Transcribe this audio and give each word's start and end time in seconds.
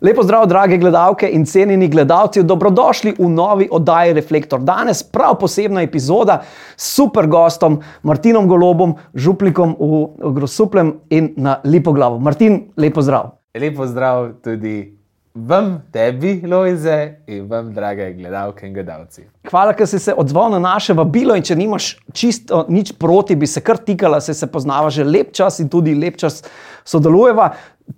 Lepo 0.00 0.22
zdrav, 0.22 0.46
drage 0.46 0.76
gledalke 0.76 1.28
in 1.32 1.46
cenjeni 1.46 1.88
gledalci, 1.88 2.42
dobrodošli 2.42 3.14
v 3.18 3.28
novi 3.28 3.68
oddaji 3.70 4.12
Reflektor. 4.12 4.60
Danes 4.60 5.02
prav 5.02 5.38
posebna 5.40 5.82
epizoda 5.82 6.42
s 6.76 6.94
super 6.94 7.26
gostom 7.26 7.80
Martinom 8.02 8.48
Golobom, 8.48 8.94
župnikom 9.14 9.76
v 9.80 10.32
Grosuplem 10.32 10.92
in 11.10 11.32
na 11.36 11.60
Lipoglavu. 11.64 12.20
Martin, 12.20 12.66
lepo 12.76 13.02
zdrav. 13.02 13.30
Lepo 13.56 13.86
zdrav 13.86 14.34
tudi 14.44 14.95
vam, 15.36 15.82
tebi, 15.92 16.42
Lojze, 16.46 17.14
in 17.26 17.46
vam, 17.48 17.68
drage 17.74 18.12
gledalke 18.16 18.66
in 18.66 18.74
gledalci. 18.74 19.26
Hvala, 19.50 19.74
ker 19.76 19.88
si 19.88 19.98
se 20.00 20.14
odzval 20.16 20.50
na 20.50 20.58
naše 20.58 20.94
vabilo 20.96 21.36
in 21.36 21.44
če 21.44 21.56
nimaš 21.56 21.90
čisto 22.16 22.64
nič 22.72 22.94
proti, 22.98 23.36
bi 23.36 23.46
se 23.46 23.60
kar 23.60 23.78
tikala, 23.78 24.20
se, 24.20 24.34
se 24.34 24.48
poznava 24.48 24.90
že 24.90 25.04
lep 25.04 25.34
čas 25.36 25.60
in 25.60 25.68
tudi 25.68 25.94
lep 25.94 26.16
čas 26.16 26.42
sodelujeva. 26.84 27.50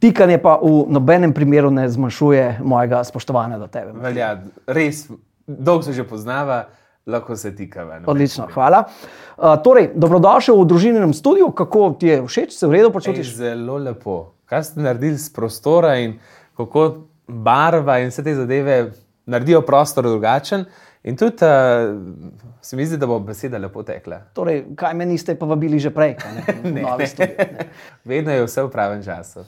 Tikanje 0.02 0.41
pa 0.43 0.59
v 0.61 0.84
nobenem 0.93 1.32
primeru 1.32 1.70
ne 1.73 1.87
zmanjšuje 1.88 2.59
mojega 2.61 3.05
spoštovanja 3.06 3.59
do 3.62 3.70
tebe. 3.73 3.95
Velja, 4.02 4.34
res, 4.66 5.06
dolgo 5.47 5.86
se 5.86 5.95
že 5.97 6.05
poznava, 6.05 6.66
lahko 7.06 7.36
se 7.36 7.55
tikava. 7.56 8.02
Odlično, 8.06 8.50
hvala. 8.52 8.83
Uh, 9.39 9.55
torej, 9.64 9.92
dobrodošel 9.97 10.59
v 10.59 10.66
družininem 10.69 11.14
studiu, 11.16 11.48
kako 11.56 11.95
ti 12.00 12.12
je 12.12 12.19
všeč, 12.27 12.52
se 12.59 12.66
v 12.66 12.77
redu 12.77 12.92
počutiš? 12.92 13.33
Ej, 13.33 13.39
zelo 13.39 13.78
lepo. 13.80 14.34
Kaj 14.48 14.64
ste 14.64 14.84
naredili 14.84 15.16
z 15.16 15.33
prostora 15.33 15.97
in 16.02 16.19
kako 16.59 17.08
barva 17.28 17.98
in 18.02 18.09
vse 18.10 18.24
te 18.24 18.34
zadeve 18.34 18.78
naredijo 19.28 19.62
prostor 19.62 20.09
drugačen. 20.09 20.64
In 21.02 21.16
tudi 21.16 21.45
uh, 21.45 21.96
se 22.60 22.77
mi 22.77 22.86
zdi, 22.86 22.96
da 22.96 23.06
bo 23.06 23.20
beseda 23.20 23.59
lepo 23.59 23.82
tekla. 23.82 24.19
Torej, 24.34 24.64
kaj 24.77 24.95
me 24.95 25.06
niste 25.06 25.36
pa 25.38 25.46
vabili 25.46 25.78
že 25.78 25.92
prej? 25.95 26.16
Ne, 26.64 26.72
ne. 26.74 27.06
Studio, 27.06 27.36
ne. 27.38 27.69
Vedno 28.05 28.34
je 28.34 28.45
vse 28.45 28.64
v 28.66 28.72
pravem 28.72 29.05
času. 29.05 29.46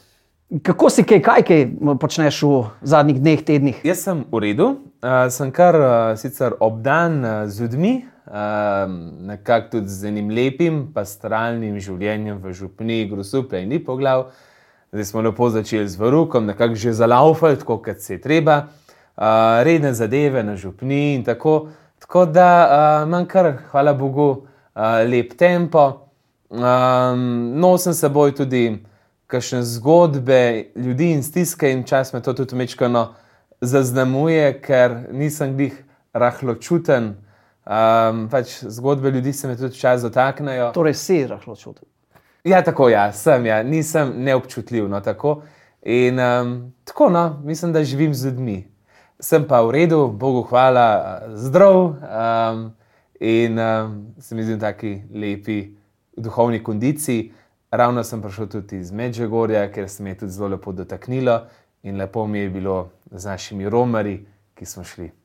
Kako 0.62 0.90
si 0.90 1.04
kaj, 1.06 1.20
kaj, 1.22 1.42
kaj 1.46 1.60
počneš 2.02 2.42
v 2.42 2.54
zadnjih 2.82 3.20
dneh, 3.22 3.42
tednih? 3.46 3.82
Jaz 3.86 4.00
sem 4.02 4.24
v 4.30 4.40
redu, 4.42 4.68
uh, 5.02 5.26
sem 5.30 5.50
kar 5.54 5.78
uh, 5.78 5.90
sicer 6.18 6.56
obdan 6.58 7.20
uh, 7.22 7.34
z 7.46 7.66
ljudmi, 7.66 7.92
uh, 8.26 8.90
nekako 9.30 9.76
tudi 9.76 9.94
z 9.94 10.10
enim 10.10 10.30
lepim, 10.34 10.80
pastoralnim 10.94 11.78
življenjem 11.78 12.40
v 12.42 12.54
župni, 12.56 13.04
grosupe 13.10 13.62
in 13.62 13.70
ni 13.70 13.78
poglav. 13.78 14.30
Zdaj 14.92 15.04
smo 15.04 15.20
lepo 15.20 15.50
začeli 15.50 15.88
z 15.88 15.96
varukom, 15.96 16.46
nekako 16.46 16.74
že 16.74 16.92
zalaufali, 16.92 17.58
tako 17.58 17.78
kot 17.78 18.00
se 18.00 18.18
treba, 18.20 18.56
uh, 19.16 19.22
redne 19.62 19.94
zadeve 19.94 20.42
na 20.42 20.56
župni 20.56 21.14
in 21.14 21.24
tako. 21.24 21.68
Tako 21.98 22.26
da 22.26 22.48
uh, 23.02 23.08
imam 23.08 23.26
kar, 23.26 23.52
hvala 23.70 23.94
Bogu, 23.94 24.30
uh, 24.30 24.82
lep 25.10 25.36
tempo. 25.38 26.10
Um, 26.50 27.52
nosim 27.60 27.94
seboj 27.94 28.34
tudi 28.34 28.78
kakšne 29.30 29.62
zgodbe 29.62 30.72
ljudi 30.76 31.12
in 31.12 31.22
stiske, 31.22 31.70
in 31.70 31.84
čas 31.84 32.12
me 32.12 32.22
to 32.22 32.32
tudi 32.34 32.56
mečkano 32.56 33.12
zaznamuje, 33.60 34.60
ker 34.62 34.96
nisem 35.12 35.60
jih 35.60 35.76
rahlo 36.12 36.54
čuten. 36.54 37.14
Um, 37.62 38.26
pač 38.32 38.58
zgodbe 38.66 39.10
ljudi 39.10 39.32
se 39.32 39.48
me 39.48 39.56
tudi 39.56 39.78
čas 39.78 40.02
dotaknejo. 40.02 40.72
Torej, 40.74 40.94
si 40.94 41.26
rahlo 41.26 41.56
čuten. 41.56 41.89
Ja, 42.44 42.62
tako 42.64 42.88
ja, 42.88 43.12
sem, 43.12 43.46
ja. 43.46 43.62
nisem 43.62 44.12
neobčutljiv. 44.16 44.88
No, 44.88 45.00
tako. 45.00 45.42
In 45.82 46.18
um, 46.18 46.72
tako, 46.84 47.10
no, 47.10 47.40
mislim, 47.44 47.72
da 47.72 47.84
živim 47.84 48.14
z 48.14 48.26
ljudmi. 48.26 48.68
Sem 49.20 49.44
pa 49.48 49.60
v 49.62 49.70
redu, 49.70 50.08
Bogu 50.08 50.42
hvala, 50.42 51.20
zdrav 51.34 51.76
um, 51.76 52.72
in 53.20 53.58
um, 53.58 54.14
se 54.18 54.34
mi 54.34 54.42
zdi 54.42 54.54
v 54.54 54.60
taki 54.60 55.02
lepi 55.14 55.58
duhovni 56.16 56.62
kondiciji. 56.62 57.32
Ravno 57.70 58.04
sem 58.04 58.22
prišel 58.22 58.48
tudi 58.48 58.80
iz 58.80 58.92
Medžegorja, 58.92 59.68
ker 59.72 59.88
se 59.88 60.02
mi 60.02 60.10
je 60.10 60.18
tudi 60.24 60.32
zelo 60.32 60.48
lepo 60.48 60.72
dotaknilo 60.72 61.40
in 61.82 61.96
lepo 61.96 62.26
mi 62.26 62.38
je 62.38 62.50
bilo 62.50 62.90
z 63.10 63.26
našimi 63.26 63.68
romari, 63.68 64.26
ki 64.54 64.66
smo 64.66 64.84
šli. 64.84 65.19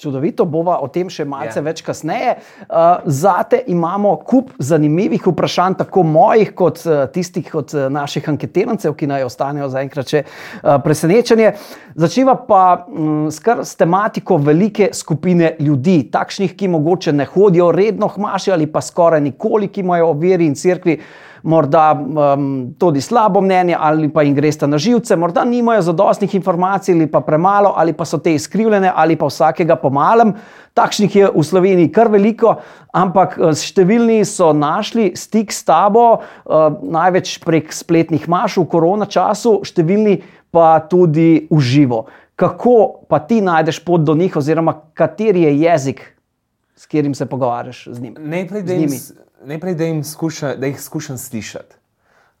Čudovito, 0.00 0.46
bova 0.48 0.78
o 0.80 0.86
tem 0.88 1.10
še 1.12 1.26
malce 1.28 1.58
ja. 1.60 1.64
več 1.66 1.82
kasneje. 1.84 2.38
Uh, 2.64 3.02
zate 3.04 3.58
imamo 3.68 4.14
kup 4.24 4.54
zanimivih 4.56 5.26
vprašanj, 5.28 5.76
tako 5.82 6.06
mojih, 6.08 6.54
kot 6.56 6.80
uh, 6.86 7.02
tistih 7.12 7.50
od 7.60 7.74
uh, 7.76 7.88
naših 7.92 8.30
anketirancev, 8.32 8.94
ki 8.96 9.10
naj 9.10 9.26
ostanejo 9.28 9.68
zaenkrat 9.68 10.08
še 10.08 10.22
uh, 10.24 10.78
presenečenje. 10.80 11.52
Začnimo 12.00 12.38
pa 12.48 12.62
um, 12.88 13.26
s 13.28 13.76
tematiko 13.76 14.40
velike 14.40 14.88
skupine 14.96 15.58
ljudi, 15.60 15.98
takšnih, 16.12 16.56
ki 16.56 16.72
mogoče 16.72 17.12
ne 17.12 17.28
hodijo 17.28 17.68
redno, 17.76 18.08
hmaši 18.08 18.56
ali 18.56 18.70
pa 18.72 18.80
skoraj 18.80 19.20
nikoli, 19.20 19.68
ki 19.68 19.84
imajo 19.84 20.14
o 20.14 20.16
veri 20.16 20.48
in 20.48 20.56
cerkvi 20.56 20.96
morda 21.42 21.92
um, 21.94 22.74
tudi 22.78 23.00
slabo 23.00 23.40
mnenje, 23.40 23.76
ali 23.78 24.08
pa 24.08 24.22
jim 24.22 24.34
greste 24.34 24.66
na 24.66 24.78
živce, 24.78 25.16
morda 25.16 25.44
nimajo 25.44 25.82
zadostnih 25.82 26.34
informacij, 26.34 26.94
ali 26.94 27.06
pa 27.10 27.20
premalo, 27.20 27.72
ali 27.76 27.92
pa 27.92 28.04
so 28.04 28.18
te 28.18 28.34
izkrivljene, 28.34 28.92
ali 28.94 29.16
pa 29.16 29.26
vsakega 29.26 29.76
po 29.76 29.90
malem. 29.90 30.34
Takšnih 30.74 31.16
je 31.16 31.30
v 31.34 31.44
Sloveniji 31.44 31.92
kar 31.92 32.10
veliko, 32.12 32.56
ampak 32.92 33.38
uh, 33.38 33.54
številni 33.56 34.22
so 34.28 34.52
našli 34.56 35.10
stik 35.16 35.52
s 35.52 35.64
tabo, 35.64 36.20
uh, 36.20 36.68
največ 36.82 37.38
prek 37.44 37.72
spletnih 37.74 38.28
maš 38.28 38.60
v 38.60 38.68
korona 38.70 39.08
času, 39.10 39.60
številni 39.66 40.20
pa 40.50 40.78
tudi 40.90 41.46
v 41.50 41.60
živo. 41.62 42.06
Kako 42.40 43.04
pa 43.08 43.20
ti 43.20 43.42
najdeš 43.44 43.82
pot 43.84 44.00
do 44.00 44.14
njih, 44.16 44.36
oziroma 44.36 44.72
kateri 44.96 45.42
je 45.44 45.56
jezik, 45.60 46.00
s 46.76 46.86
katerim 46.88 47.14
se 47.14 47.26
pogovarjaš 47.26 47.88
z 47.92 48.00
njimi? 48.00 48.16
Najprej, 48.18 48.62
da 48.62 48.72
jim 48.72 48.94
najprej, 49.44 49.74
da, 49.74 50.04
skuša, 50.04 50.54
da 50.56 50.66
jih 50.66 50.80
skušam 50.80 51.18
slišati. 51.18 51.76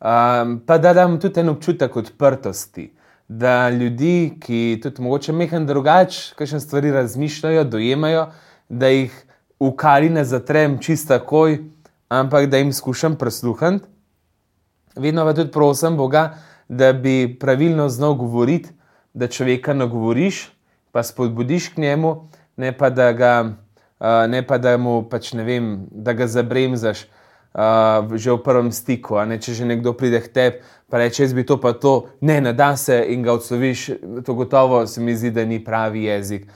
Um, 0.00 0.60
pa 0.66 0.78
da 0.78 0.92
dam 0.96 1.18
tudi 1.20 1.40
en 1.40 1.48
občutek 1.48 1.96
odprtosti, 1.96 2.90
da 3.28 3.70
ljudi, 3.70 4.36
ki 4.40 4.80
tudi 4.82 5.02
mogoče 5.02 5.32
mehen 5.32 5.66
drugače, 5.66 6.34
kakšne 6.38 6.60
stvari 6.60 6.90
razmišljajo, 6.90 7.64
dojemajo, 7.64 8.26
da 8.68 8.88
jih 8.88 9.12
v 9.60 9.70
kari 9.76 10.08
ne 10.10 10.24
zatrem 10.24 10.78
čisto 10.80 11.18
takoj, 11.18 11.58
ampak 12.08 12.48
da 12.50 12.58
jim 12.58 12.72
skušam 12.72 13.16
prisluhniti. 13.16 13.84
Vedno 14.96 15.24
pa 15.24 15.34
tudi 15.34 15.52
prosim 15.52 15.96
Boga, 15.96 16.34
da 16.68 16.92
bi 16.92 17.36
pravilno 17.40 17.88
znal 17.88 18.14
govoriti, 18.14 18.70
da 19.14 19.26
človeka 19.26 19.74
nagovoriš, 19.74 20.48
pa 20.92 21.02
spodbudiš 21.02 21.68
k 21.68 21.76
njemu, 21.76 22.28
ne 22.56 22.72
pa 22.78 22.90
da 22.90 23.12
ga 23.12 23.52
ne 24.28 24.42
pa 24.46 24.58
da 24.58 24.76
mu 24.76 25.02
pač 25.08 25.32
ne 25.32 25.44
vem, 25.44 25.86
da 25.90 26.12
ga 26.12 26.26
zabremzaš 26.26 27.04
uh, 27.54 28.16
že 28.16 28.32
v 28.32 28.42
prvem 28.42 28.72
stiku. 28.72 29.18
Če 29.20 29.54
že 29.54 29.64
nekdo 29.64 29.92
pride 29.92 30.20
k 30.20 30.28
tebi, 30.32 30.56
pa 30.90 30.98
reče, 30.98 31.22
jaz 31.22 31.34
bi 31.34 31.44
to 31.46 31.60
pa 31.60 31.72
to, 31.72 32.08
ne, 32.20 32.40
ne 32.40 32.52
da 32.52 32.76
se 32.76 32.96
in 33.12 33.22
ga 33.22 33.32
odsloviš, 33.32 33.90
to 34.26 34.34
gotovo 34.34 34.86
se 34.86 35.00
mi 35.00 35.14
zdi, 35.14 35.30
da 35.30 35.44
ni 35.44 35.62
pravi 35.64 36.04
jezik. 36.04 36.48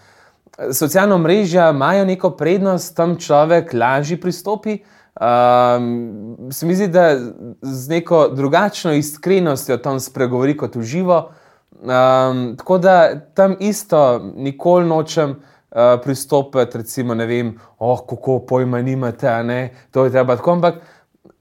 Socialna 0.73 1.19
mreža 1.19 1.71
imajo 1.71 2.05
neko 2.05 2.31
prednost, 2.39 2.95
tam 2.97 3.17
človek 3.19 3.75
lažje 3.75 4.21
pristopi. 4.21 4.79
Um, 5.15 6.51
se 6.51 6.67
mi 6.67 6.75
zdi, 6.75 6.89
da 6.89 7.19
z 7.63 7.89
neko 7.89 8.29
drugačno 8.35 8.95
iskrenostjo 8.95 9.79
tam 9.79 10.01
spregovori 10.01 10.57
kot 10.57 10.77
uživo. 10.77 11.31
Um, 11.75 12.55
tako 12.59 12.79
da 12.79 13.21
tam 13.35 13.57
isto 13.61 14.23
nikoli 14.37 14.87
nočem. 14.87 15.37
Eh, 15.75 15.99
pristopiti, 16.03 16.79
recimo, 16.79 17.15
ne 17.15 17.27
vem, 17.27 17.59
oh, 17.79 17.99
kako 18.07 18.39
pojma 18.47 18.83
nimate, 18.83 19.43
ne, 19.43 19.71
to 19.91 20.05
je 20.05 20.11
treba 20.11 20.37
tako, 20.37 20.53
ampak 20.53 20.75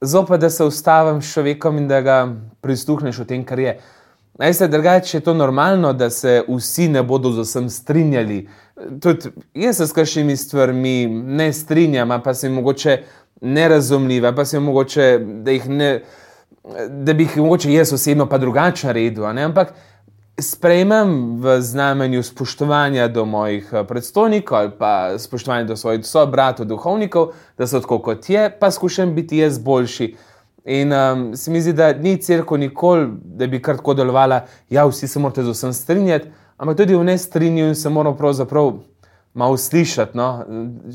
zopet, 0.01 0.41
da 0.41 0.49
se 0.49 0.63
ustavim 0.63 1.21
s 1.21 1.33
človekom 1.33 1.77
in 1.77 1.87
da 1.87 1.99
ga 2.01 2.15
prisluhneš 2.61 3.19
o 3.19 3.25
tem, 3.29 3.43
kar 3.45 3.59
je. 3.59 3.75
Najse, 4.41 4.67
drugače 4.67 5.17
je 5.17 5.21
to 5.21 5.33
normalno, 5.33 5.93
da 5.93 6.09
se 6.09 6.41
vsi 6.49 6.87
ne 6.87 7.03
bodo 7.03 7.31
z 7.31 7.45
vsem 7.45 7.69
strinjali. 7.69 8.47
Tudi 9.01 9.29
jaz 9.53 9.77
se 9.77 9.87
s 9.87 9.93
kakšnimi 9.93 10.37
stvarmi 10.37 11.05
ne 11.07 11.53
strinjam, 11.53 12.17
pa 12.23 12.33
se 12.33 12.47
jim 12.47 12.55
mogoče 12.55 13.03
nerazumljiva, 13.41 14.33
pa 14.33 14.45
se 14.45 14.57
jim 14.57 14.63
mogoče, 14.63 15.19
da, 15.45 15.51
ne, 15.67 15.91
da 16.89 17.13
bi 17.13 17.29
jih 17.29 17.37
mogoče 17.37 17.73
jaz 17.73 17.93
osebno 17.93 18.25
pa 18.25 18.41
drugače 18.41 18.87
naredil. 18.87 19.29
Ampak 19.29 19.75
sprejmem 20.41 21.37
v 21.41 21.61
znamenju 21.61 22.23
spoštovanja 22.23 23.07
do 23.07 23.25
mojih 23.25 23.69
eh, 23.73 23.83
predstojnikov 23.83 24.57
ali 24.57 24.71
pa 24.79 25.19
spoštovanja 25.19 25.63
do 25.63 25.77
svojih 25.77 26.05
sobratov, 26.05 26.65
duhovnikov, 26.65 27.33
da 27.57 27.67
so 27.67 27.79
tako 27.79 27.99
kot 27.99 28.29
je, 28.29 28.49
pa 28.59 28.71
skušam 28.71 29.15
biti 29.15 29.37
jaz 29.37 29.59
boljši. 29.59 30.15
In 30.65 30.93
um, 30.93 31.35
se 31.35 31.51
mi 31.51 31.61
zdi, 31.61 31.73
da 31.73 31.93
ni 31.93 32.17
crkva 32.17 32.57
nikoli, 32.57 33.09
da 33.23 33.47
bi 33.47 33.61
kar 33.61 33.77
tako 33.77 33.93
delovala, 33.93 34.45
ja, 34.69 34.85
vsi 34.85 35.07
se 35.07 35.19
morate 35.19 35.43
z 35.43 35.51
vsem 35.51 35.73
strinjati, 35.73 36.29
ampak 36.57 36.77
tudi 36.77 36.95
v 36.95 37.03
nestrinju 37.03 37.75
se 37.75 37.89
moramo 37.89 38.17
pravzaprav 38.17 38.71
malo 39.33 39.57
slišati. 39.57 40.17
No? 40.17 40.45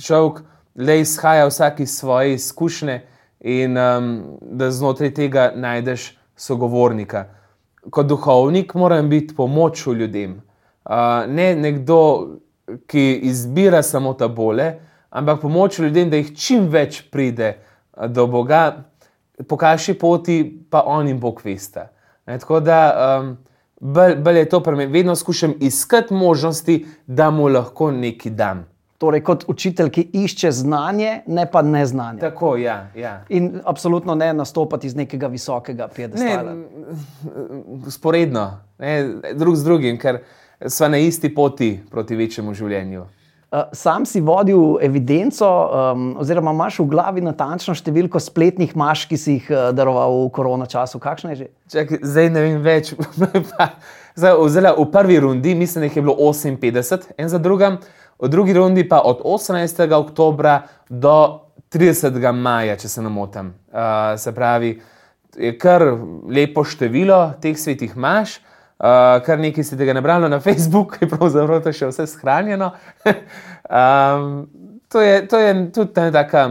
Človek 0.02 0.40
le 0.74 1.00
izhaja 1.00 1.46
vsak 1.46 1.80
iz 1.80 1.98
svoje 1.98 2.34
izkušnje 2.34 3.02
in 3.40 3.76
um, 3.76 4.22
da 4.40 4.70
znotraj 4.70 5.14
tega 5.14 5.52
najdeš 5.54 6.14
sogovornika 6.36 7.37
kot 7.90 8.06
duhovnik 8.06 8.74
moram 8.74 9.08
biti 9.08 9.34
pomoč 9.34 9.86
ljudem. 9.86 10.40
Uh, 10.84 11.26
ne 11.28 11.54
nekdo, 11.56 12.00
ki 12.86 13.20
izbira 13.28 13.82
samo 13.82 14.14
ta 14.14 14.28
bole, 14.28 14.74
ampak 15.10 15.40
pomoč 15.40 15.78
ljudem, 15.78 16.10
da 16.10 16.16
jih 16.16 16.34
čim 16.36 16.68
več 16.68 17.02
pride 17.10 17.58
do 18.08 18.26
Boga, 18.26 18.84
po 19.48 19.56
kakšni 19.56 19.94
poti 19.98 20.38
pa 20.70 20.82
on 20.86 21.08
in 21.08 21.20
Bog 21.20 21.40
veste. 21.44 21.88
Tako 22.24 22.60
da 22.60 22.78
um, 23.20 23.36
bolj, 23.80 24.16
bolj 24.16 24.38
je 24.38 24.48
to 24.48 24.60
pri 24.60 24.76
meni. 24.76 24.92
Vedno 24.92 25.16
skušam 25.16 25.54
iskati 25.60 26.14
možnosti, 26.14 26.86
da 27.06 27.30
mu 27.30 27.48
lahko 27.48 27.90
nekaj 27.90 28.32
dam. 28.32 28.66
Torej, 28.98 29.22
kot 29.22 29.44
učitelj, 29.46 29.90
ki 29.94 30.02
išče 30.24 30.50
znanje, 30.50 31.20
ne 31.26 31.44
pa 31.50 31.62
neznanje. 31.62 32.18
Tako, 32.18 32.56
ja, 32.58 32.88
ja. 32.98 33.20
In 33.28 33.60
absolutno 33.64 34.14
ne 34.18 34.32
nastopati 34.34 34.86
iz 34.86 34.96
nekega 34.98 35.26
visokega 35.30 35.86
piedestala. 35.88 36.56
Sporedno, 37.90 38.48
ne, 38.78 38.94
drug 39.38 39.56
z 39.56 39.64
drugim, 39.64 40.00
ker 40.02 40.18
smo 40.66 40.88
na 40.88 40.98
isti 40.98 41.30
poti 41.34 41.76
proti 41.90 42.18
večjemu 42.18 42.54
življenju. 42.54 43.04
Uh, 43.48 43.70
sam 43.72 44.04
si 44.04 44.20
vodil 44.20 44.76
evidenco, 44.84 45.46
um, 45.48 46.08
oziroma 46.20 46.52
imaš 46.52 46.82
v 46.82 46.84
glavi 46.90 47.22
natančno 47.24 47.72
številko 47.78 48.20
spletnih 48.20 48.74
maš, 48.76 49.06
ki 49.08 49.16
si 49.16 49.36
jih 49.38 49.46
uh, 49.48 49.60
daroval 49.72 50.26
v 50.26 50.32
korona 50.36 50.66
času. 50.68 51.00
Kakšno 51.00 51.32
je 51.32 51.38
že? 51.38 51.46
Čak, 51.72 51.94
zdaj 52.02 52.28
ne 52.34 52.42
vem 52.44 52.58
več. 52.66 52.92
zdaj, 54.18 54.34
vzela, 54.42 54.74
v 54.76 54.84
prvi 54.92 55.16
rundi 55.24 55.54
mislim, 55.56 55.86
da 55.86 55.88
je 55.88 56.04
bilo 56.04 56.18
58, 56.18 57.08
en 57.16 57.32
za 57.32 57.40
drugim, 57.40 57.80
v 58.18 58.28
drugi 58.28 58.52
rundi 58.52 58.88
pa 58.88 59.00
od 59.04 59.22
18. 59.24 59.92
oktobra 59.92 60.62
do 60.88 61.40
30. 61.72 62.32
maja, 62.32 62.76
če 62.76 62.88
se 62.88 63.02
ne 63.02 63.08
motim. 63.08 63.52
Uh, 63.68 64.18
se 64.18 64.32
pravi, 64.34 64.72
je 65.36 65.52
kar 65.58 65.84
lepo 66.28 66.64
število 66.64 67.34
teh 67.42 67.58
svetih 67.58 67.96
maš. 67.96 68.38
Uh, 68.78 69.18
kar 69.26 69.40
nekaj 69.42 69.64
ste 69.66 69.76
tega 69.76 69.92
nabrali 69.92 70.28
na 70.30 70.38
Facebooku, 70.40 71.00
je 71.00 71.08
pravzaprav 71.10 71.64
to 71.64 71.72
še 71.74 71.90
vse 71.90 72.06
shranjeno. 72.06 72.70
um, 73.10 74.46
to, 74.88 75.02
je, 75.02 75.24
to 75.28 75.40
je 75.42 75.54
tudi 75.74 76.00
ena 76.00 76.12
tako 76.14 76.44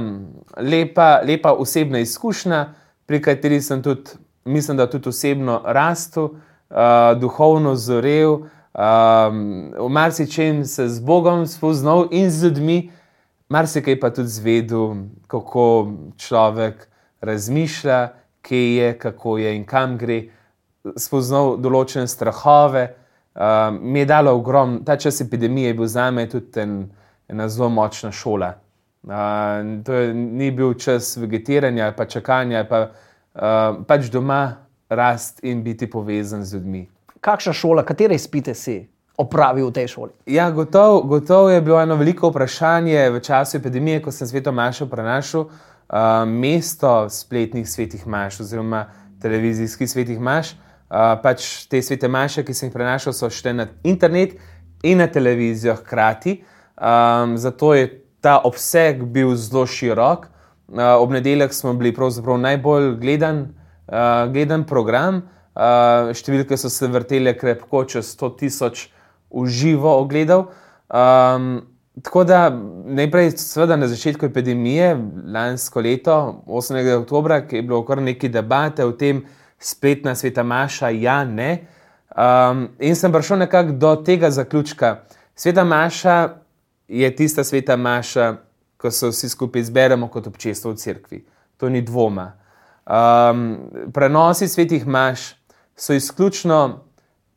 lepa, 0.60 1.22
lepa 1.24 1.54
osebna 1.56 2.04
izkušnja, 2.04 2.66
pri 3.08 3.22
kateri 3.24 3.62
sem 3.64 3.80
tudi, 3.84 4.20
mislim, 4.46 4.78
da 4.78 4.90
tudi 4.92 5.10
osebno 5.10 5.62
rastel, 5.66 6.34
uh, 6.68 7.16
duhovno 7.20 7.76
zorel, 7.80 8.42
um, 8.78 9.74
v 9.78 9.90
marsičem 9.90 10.66
se 10.66 10.90
z 10.90 11.00
Bogom 11.00 11.48
spoznal 11.48 12.08
in 12.12 12.30
z 12.32 12.44
ljudmi, 12.44 12.92
marsikaj 13.50 14.00
pa 14.00 14.10
tudi 14.10 14.30
zvedel, 14.30 14.96
kako 15.28 15.94
človek 16.18 16.88
razmišlja, 17.22 18.14
kje 18.42 18.76
je, 18.76 18.94
kako 18.98 19.38
je 19.38 19.56
in 19.56 19.66
kam 19.66 19.98
gre 19.98 20.22
spoznal 20.96 21.58
določene 21.58 22.08
strahove. 22.08 22.86
Uh, 23.38 23.74
mi 23.82 24.00
je 24.00 24.10
dalo 24.10 24.34
ogromno, 24.34 24.80
ta 24.86 24.96
čas 24.98 25.22
epidemije 25.22 25.68
je 25.68 25.74
bil 25.74 25.88
za 25.88 26.12
me 26.12 26.26
tudi 26.30 26.62
en, 26.62 26.90
ena 27.30 27.50
zelo 27.50 27.70
močna 27.70 28.12
šola. 28.12 28.56
Uh, 29.04 29.84
to 29.86 29.94
je, 29.94 30.14
ni 30.14 30.52
bil 30.52 30.74
čas 30.74 31.18
vegetiranja, 31.18 31.92
pa 31.98 32.06
čakanja, 32.06 32.64
pa 32.70 32.82
uh, 32.88 33.84
pač 33.88 34.10
doma 34.14 34.68
rast 34.90 35.44
in 35.44 35.64
biti 35.64 35.90
povezan 35.90 36.46
z 36.46 36.56
ljudmi. 36.56 36.88
Kakšna 37.22 37.54
šola, 37.54 37.84
katere 37.86 38.16
izpite 38.16 38.54
si 38.54 38.82
opravil 39.18 39.70
v 39.70 39.74
tej 39.74 39.88
šoli? 39.88 40.14
Ja, 40.26 40.52
gotovo 40.52 41.02
gotov 41.02 41.50
je 41.52 41.62
bilo 41.62 41.82
eno 41.82 41.96
veliko 41.96 42.30
vprašanje 42.30 43.10
v 43.10 43.22
času 43.22 43.58
epidemije, 43.58 44.02
ko 44.02 44.12
sem 44.12 44.28
sveto 44.28 44.52
mašo 44.52 44.86
prenašal 44.90 45.48
uh, 45.90 46.28
mesto 46.28 47.10
spletnih 47.10 47.70
svetih 47.70 48.08
maš 48.08 48.40
oziroma 48.40 48.86
televizijskih 49.22 49.90
svetih 49.90 50.20
maš. 50.20 50.54
Uh, 50.90 51.18
pač 51.24 51.68
te 51.68 51.82
svete 51.82 52.08
maše, 52.08 52.46
ki 52.48 52.54
sem 52.54 52.70
jih 52.70 52.74
prenašal, 52.74 53.14
so 53.14 53.30
šle 53.30 53.54
na 53.54 53.68
internet 53.84 54.38
in 54.84 55.02
na 55.02 55.08
televizijo 55.12 55.76
hkrati. 55.76 56.44
Um, 56.78 57.38
zato 57.38 57.74
je 57.74 57.90
ta 58.22 58.38
obseg 58.46 59.04
bil 59.04 59.36
zelo 59.36 59.66
širok. 59.68 60.28
Uh, 60.68 60.96
ob 61.02 61.12
nedeljah 61.12 61.52
smo 61.52 61.74
bili 61.74 61.94
pravzaprav 61.96 62.38
najbolj 62.40 62.94
gledan, 63.02 63.42
uh, 63.88 64.32
gledan 64.32 64.64
program. 64.64 65.22
Uh, 65.58 66.12
številke 66.14 66.54
so 66.54 66.70
se 66.70 66.86
vrtele 66.86 67.34
krepko 67.34 67.82
čez 67.90 68.12
100 68.14 68.28
tisoč 68.38 68.84
v 69.34 69.48
živo 69.50 69.90
ogledal. 69.98 70.52
Um, 70.86 71.64
tako 72.04 72.24
da 72.30 72.52
najprej, 72.86 73.32
seveda 73.42 73.74
na 73.76 73.88
začetku 73.90 74.28
epidemije, 74.30 74.92
lansko 75.34 75.82
leto, 75.82 76.44
8. 76.46 76.78
oktober, 77.00 77.40
ki 77.50 77.58
je 77.58 77.66
bilo 77.66 77.82
kar 77.88 78.04
nekaj 78.06 78.30
debate 78.30 78.86
o 78.86 78.94
tem, 78.94 79.24
spletna 79.58 80.14
sveta 80.16 80.46
Maša, 80.46 80.92
ja, 80.94 81.24
ne. 81.26 81.66
Um, 82.14 82.68
in 82.78 82.94
sem 82.96 83.14
prišel 83.14 83.42
nekako 83.42 83.80
do 83.82 83.96
tega 84.06 84.30
zaključka. 84.30 85.00
Sveta 85.34 85.66
Maša 85.66 86.38
je 86.88 87.10
tista 87.16 87.44
sveta 87.44 87.76
Maša, 87.78 88.36
ko 88.78 88.92
se 88.92 89.10
vsi 89.10 89.30
skupaj 89.30 89.64
zberemo 89.64 90.08
kot 90.14 90.28
občestvo 90.30 90.72
v 90.72 90.78
cerkvi. 90.78 91.26
To 91.58 91.70
ni 91.70 91.82
dvoma. 91.82 92.36
Um, 92.86 93.58
prenosi 93.94 94.48
svetih 94.48 94.86
Maš 94.88 95.37
so 95.78 95.94
izključno 95.94 96.80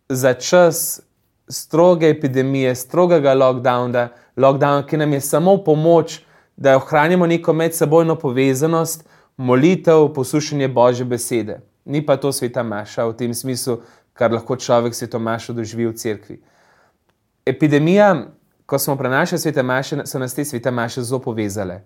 za 0.09 0.35
čas 0.35 1.01
stroge 1.49 2.11
epidemije, 2.11 2.75
strogega 2.75 3.35
lockdowna, 3.35 4.09
lockdown, 4.37 4.87
ki 4.87 4.97
nam 4.97 5.13
je 5.13 5.21
samo 5.21 5.57
pomoč, 5.65 6.21
da 6.57 6.77
ohranimo 6.77 7.27
neko 7.27 7.53
medsebojno 7.53 8.17
povezanost, 8.17 9.09
molitev, 9.37 10.09
poslušanje 10.15 10.69
Božje 10.69 11.05
besede 11.05 11.61
ni 11.85 12.07
pa 12.07 12.17
to 12.17 12.33
sveta 12.33 12.63
maša 12.63 13.05
v 13.11 13.17
tem 13.17 13.35
smislu, 13.35 13.81
kar 14.13 14.33
lahko 14.33 14.57
človek 14.57 14.95
sveto 14.95 15.19
mašo 15.19 15.53
doživi 15.53 15.89
v 15.89 15.97
cerkvi. 15.97 16.37
Epidemija, 17.47 18.31
ko 18.67 18.79
smo 18.79 18.97
prenašali 18.97 19.41
svete 19.41 19.63
maše, 19.63 20.07
so 20.07 20.19
nas 20.19 20.35
te 20.35 20.45
svete 20.45 20.71
maše 20.71 21.03
zelo 21.03 21.21
povezale. 21.21 21.83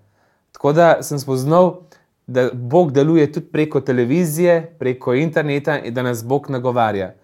Tako 0.52 0.72
da 0.72 1.02
sem 1.02 1.18
spoznal, 1.18 1.86
da 2.26 2.48
Bog 2.52 2.92
deluje 2.92 3.32
tudi 3.32 3.46
preko 3.46 3.80
televizije, 3.80 4.76
preko 4.78 5.14
interneta 5.14 5.78
in 5.78 5.94
da 5.94 6.02
nas 6.02 6.24
Bog 6.24 6.50
nagovarja. 6.50 7.14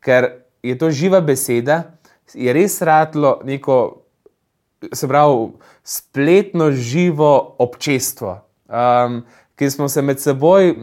Ker 0.00 0.28
je 0.62 0.78
to 0.78 0.90
živa 0.90 1.20
beseda, 1.20 1.82
je 2.34 2.52
res 2.52 2.82
ratlo 2.82 3.40
neko, 3.44 4.02
se 4.92 5.08
pravi, 5.08 5.48
spletno 5.84 6.70
živo 6.72 7.56
občestvo, 7.58 8.40
um, 8.68 9.22
ki 9.56 9.70
smo 9.70 9.88
se 9.88 10.02
med 10.02 10.20
seboj 10.20 10.74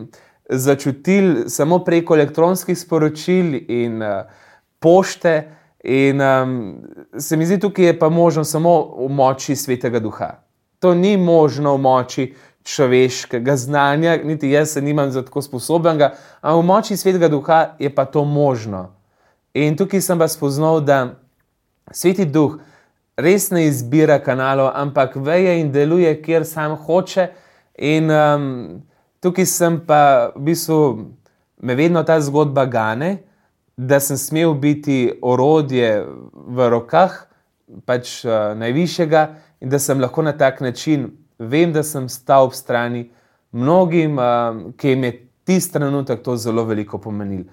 začutili 0.49 1.49
samo 1.49 1.79
preko 1.79 2.15
elektronskih 2.15 2.77
sporočil 2.77 3.55
in 3.67 4.01
uh, 4.01 4.25
pošte. 4.79 5.53
In 5.83 6.21
um, 6.21 6.75
se 7.17 7.37
mi 7.37 7.45
zdi, 7.45 7.59
tukaj 7.59 7.85
je 7.85 7.99
pa 7.99 8.09
možno 8.09 8.43
samo 8.43 8.95
v 8.97 9.09
moči 9.09 9.55
svetega 9.55 9.99
duha. 9.99 10.31
To 10.79 10.93
ni 10.93 11.17
možno 11.17 11.77
v 11.77 11.81
moči 11.81 12.33
človeškega 12.67 13.55
znanja, 13.55 14.17
niti 14.23 14.51
jaz 14.51 14.75
se 14.75 14.81
nimam 14.81 15.11
za 15.11 15.23
tako 15.25 15.41
sposobnega, 15.41 16.11
ampak 16.41 16.63
v 16.63 16.67
moči 16.67 16.97
svetega 16.97 17.29
duha 17.31 17.61
je 17.79 17.89
pa 17.95 18.05
to 18.05 18.25
možno. 18.25 18.91
In 19.55 19.77
tukaj 19.77 20.01
sem 20.03 20.19
pa 20.19 20.27
spoznal, 20.27 20.81
da 20.83 21.15
sveti 21.91 22.25
duh 22.25 22.59
res 23.17 23.49
ne 23.51 23.65
izbira 23.69 24.19
kanalov, 24.19 24.73
ampak 24.75 25.15
veje 25.15 25.61
in 25.61 25.71
deluje, 25.71 26.11
kjer 26.21 26.45
sam 26.45 26.75
hoče. 26.75 27.29
In 27.77 28.11
um, 28.11 28.45
Tukaj 29.19 29.45
sem 29.49 29.79
pa 29.81 30.31
v 30.35 30.43
bistvu 30.45 30.79
me 31.61 31.75
vedno 31.75 32.03
ta 32.03 32.19
zgodba 32.21 32.65
gane, 32.65 33.17
da 33.77 33.99
sem 33.99 34.17
smel 34.17 34.53
biti 34.53 35.11
orodje 35.21 36.05
v 36.33 36.69
rokah 36.69 37.25
pač 37.85 38.21
uh, 38.25 38.53
najvišjega 38.57 39.23
in 39.61 39.69
da 39.69 39.79
sem 39.81 39.99
lahko 40.01 40.21
na 40.21 40.33
tak 40.37 40.61
način, 40.61 41.09
vem, 41.39 41.71
da 41.71 41.83
sem 41.83 42.09
stal 42.09 42.47
ob 42.47 42.55
strani 42.55 43.09
mnogim, 43.51 44.17
uh, 44.17 44.73
ki 44.77 44.95
jim 44.95 45.03
je 45.03 45.13
tisti 45.47 45.77
trenutek 45.77 46.23
to 46.23 46.35
zelo 46.37 46.65
veliko 46.67 46.99
pomenil. 46.99 47.45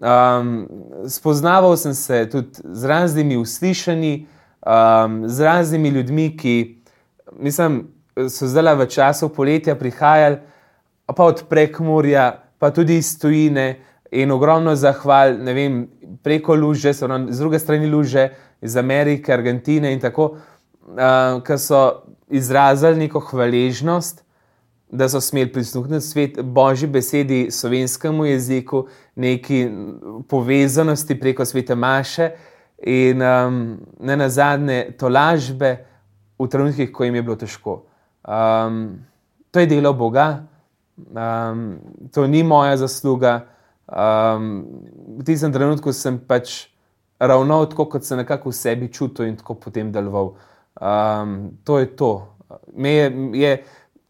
Um, 0.00 0.66
spoznaval 1.08 1.76
sem 1.76 1.94
se 1.94 2.24
tudi 2.30 2.62
z 2.64 2.84
raznimi 2.84 3.36
uslišanji, 3.36 4.26
um, 4.66 5.22
z 5.28 5.40
raznimi 5.40 5.88
ljudmi, 5.88 6.36
ki 6.36 6.54
mislim, 7.38 7.82
so 8.28 8.48
zdaj 8.48 8.74
v 8.74 8.86
času 8.86 9.28
poletja 9.28 9.74
prihajali 9.76 10.40
pa 11.16 11.24
od 11.24 11.44
prekmurja, 11.48 12.42
pa 12.58 12.70
tudi 12.70 12.96
iz 12.96 13.18
tujine 13.18 13.80
in 14.10 14.30
ogromno 14.30 14.74
zahval, 14.76 15.38
ne 15.38 15.54
vem, 15.54 15.88
preko 16.22 16.54
luže, 16.54 16.92
z 16.92 17.38
druge 17.38 17.58
strani 17.58 17.86
luže, 17.86 18.28
iz 18.60 18.76
Amerike, 18.76 19.32
Argentine 19.32 19.92
in 19.92 20.00
tako, 20.00 20.36
uh, 20.90 21.42
ki 21.46 21.58
so 21.58 21.82
izrazili 22.30 22.96
neko 22.96 23.20
hvaležnost, 23.20 24.24
da 24.90 25.08
so 25.08 25.20
smeli 25.20 25.52
prisluhniti 25.52 26.06
svet 26.06 26.40
Božji 26.42 26.88
besedi, 26.88 27.50
slovenskemu 27.50 28.24
jeziku, 28.24 28.86
neki 29.14 29.68
povezanosti 30.28 31.20
preko 31.20 31.44
svete 31.44 31.74
Maše 31.74 32.30
in 32.86 33.22
um, 33.22 33.78
ne 34.00 34.16
na 34.16 34.28
zadnje 34.28 34.96
tolažbe 34.98 35.76
v 36.38 36.48
trenutkih, 36.48 36.92
ko 36.92 37.04
jim 37.04 37.14
je 37.14 37.22
bilo 37.22 37.36
težko. 37.36 37.82
Um, 38.24 38.98
to 39.50 39.60
je 39.60 39.66
delo 39.66 39.92
Boga, 39.92 40.50
Um, 41.08 41.78
to 42.12 42.26
ni 42.26 42.42
moja 42.42 42.76
zasluga. 42.76 43.46
Um, 43.88 44.66
v 45.18 45.24
tistem 45.24 45.52
trenutku 45.52 45.92
sem 45.92 46.18
pač 46.18 46.70
ravnal 47.18 47.66
tako, 47.70 47.88
kot 47.90 48.04
se 48.04 48.16
nekako 48.16 48.52
v 48.52 48.56
sebi 48.56 48.88
čutil 48.92 49.26
in 49.26 49.36
tako 49.36 49.56
potem 49.58 49.90
deloval. 49.92 50.36
Um, 50.80 51.50
to 51.64 51.78
je 51.78 51.86
to. 51.96 52.36
Me 52.72 52.90
je, 52.90 53.12
je 53.34 53.52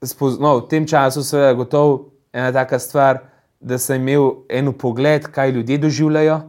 spoznal 0.06 0.62
v 0.62 0.68
tem 0.68 0.86
času, 0.86 1.24
seveda, 1.26 1.52
gotovo 1.58 2.12
ena 2.32 2.52
taka 2.52 2.78
stvar, 2.78 3.26
da 3.60 3.78
sem 3.78 4.00
imel 4.00 4.46
en 4.48 4.72
pogled, 4.72 5.26
kaj 5.28 5.50
ljudje 5.50 5.78
doživljajo. 5.78 6.40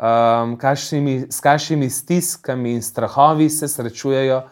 um, 0.00 0.56
kašnimi, 0.56 1.26
s 1.30 1.40
kakšnimi 1.40 1.90
stiskami 1.90 2.72
in 2.72 2.82
strahovi 2.82 3.50
se 3.50 3.68
srečujejo, 3.68 4.42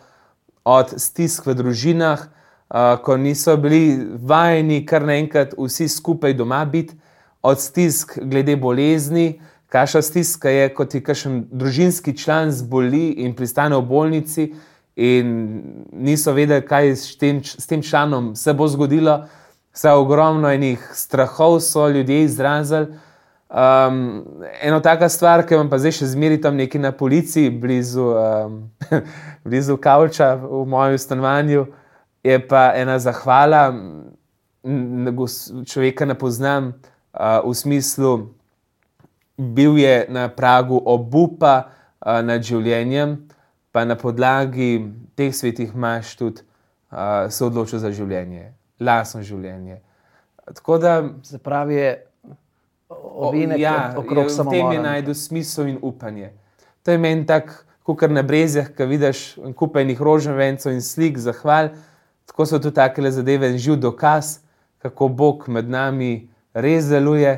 od 0.65 0.93
stisk 1.01 1.47
v 1.47 1.55
družinah, 1.57 2.21
uh, 2.21 2.99
ko 3.03 3.17
niso 3.17 3.57
bili 3.57 3.97
vajeni 4.21 4.85
kar 4.87 5.07
naenkrat 5.07 5.55
vsi 5.59 5.89
skupaj 5.89 6.35
doma 6.35 6.65
biti, 6.65 6.97
od 7.43 7.61
stisk 7.61 8.19
glede 8.23 8.57
bolezni. 8.57 9.41
Kaša 9.69 10.03
stiska 10.03 10.51
je, 10.51 10.69
kot 10.75 10.91
ti 10.93 11.01
kakšen 11.05 11.43
družinski 11.53 12.17
član 12.17 12.53
zboli 12.53 13.21
in 13.25 13.35
pristane 13.37 13.77
v 13.77 13.85
bolnici, 13.85 14.53
in 14.99 15.63
niso 15.93 16.33
vedeli, 16.35 16.65
kaj 16.67 16.97
s 16.97 17.19
tem, 17.19 17.39
s 17.45 17.67
tem 17.67 17.83
članom 17.83 18.33
se 18.37 18.53
bo 18.53 18.67
zgodilo. 18.69 19.29
Vse 19.75 19.93
ogromno 19.95 20.51
enih 20.51 20.91
strahov 20.95 21.61
so 21.61 21.89
ljudje 21.89 22.23
izrazili. 22.25 22.87
Um, 23.49 24.25
eno 24.61 24.81
taka 24.81 25.09
stvar, 25.09 25.47
ki 25.47 25.57
vam 25.57 25.71
pa 25.71 25.79
zdaj 25.79 25.95
še 26.01 26.09
zmeri 26.11 26.41
tam 26.43 26.59
neki 26.59 26.81
na 26.83 26.91
policiji, 26.93 27.49
blizu, 27.51 28.11
um, 28.11 28.59
blizu 29.47 29.79
Kavča 29.81 30.35
v 30.43 30.65
mojem 30.69 30.99
stanovanju, 30.99 31.65
je 32.27 32.37
pa 32.49 32.73
ena 32.77 32.99
zahvala, 32.99 33.71
človeka 35.65 36.11
ne 36.11 36.19
poznam 36.19 36.75
uh, 36.75 37.41
v 37.47 37.55
smislu, 37.55 38.13
bil 39.39 39.79
je 39.79 40.05
na 40.11 40.29
pragu 40.29 40.83
obupa 40.85 41.71
uh, 41.71 42.19
nad 42.21 42.43
življenjem, 42.43 43.17
pa 43.79 43.85
na 43.87 43.95
podlagi 43.95 44.91
teh 45.15 45.31
svetih 45.31 45.71
maš 45.71 46.17
tudi 46.19 46.43
uh, 46.91 47.31
se 47.31 47.45
odločil 47.47 47.79
za 47.79 47.93
življenje, 47.95 48.49
lasno 48.83 49.23
življenje. 49.23 49.77
Tako 50.51 50.79
da. 50.83 50.95
Se 51.23 51.39
pravi, 51.39 51.77
ovinek 52.91 53.61
ja, 53.63 53.93
okrog 53.95 54.33
samega. 54.35 54.51
V 54.51 54.57
tem 54.57 54.73
je 54.75 54.81
najdu 54.83 55.15
smisel 55.15 55.71
in 55.71 55.77
upanje. 55.79 56.33
To 56.83 56.91
je 56.91 56.99
meni 56.99 57.23
tako, 57.29 57.61
kot 57.87 58.11
na 58.11 58.25
brezjah, 58.27 58.67
ki 58.75 58.89
vidiš 58.91 59.23
kupenih 59.55 60.03
rožnjev 60.03 60.43
in 60.73 60.83
slik 60.83 61.23
zahval. 61.23 61.71
Tako 62.27 62.49
so 62.51 62.59
tudi 62.59 62.75
take 62.75 63.15
zadeve 63.15 63.53
in 63.53 63.63
živ 63.63 63.79
dokaz, 63.79 64.41
kako 64.83 65.07
Bog 65.09 65.47
med 65.47 65.71
nami 65.71 66.27
res 66.51 66.91
deluje, 66.91 67.37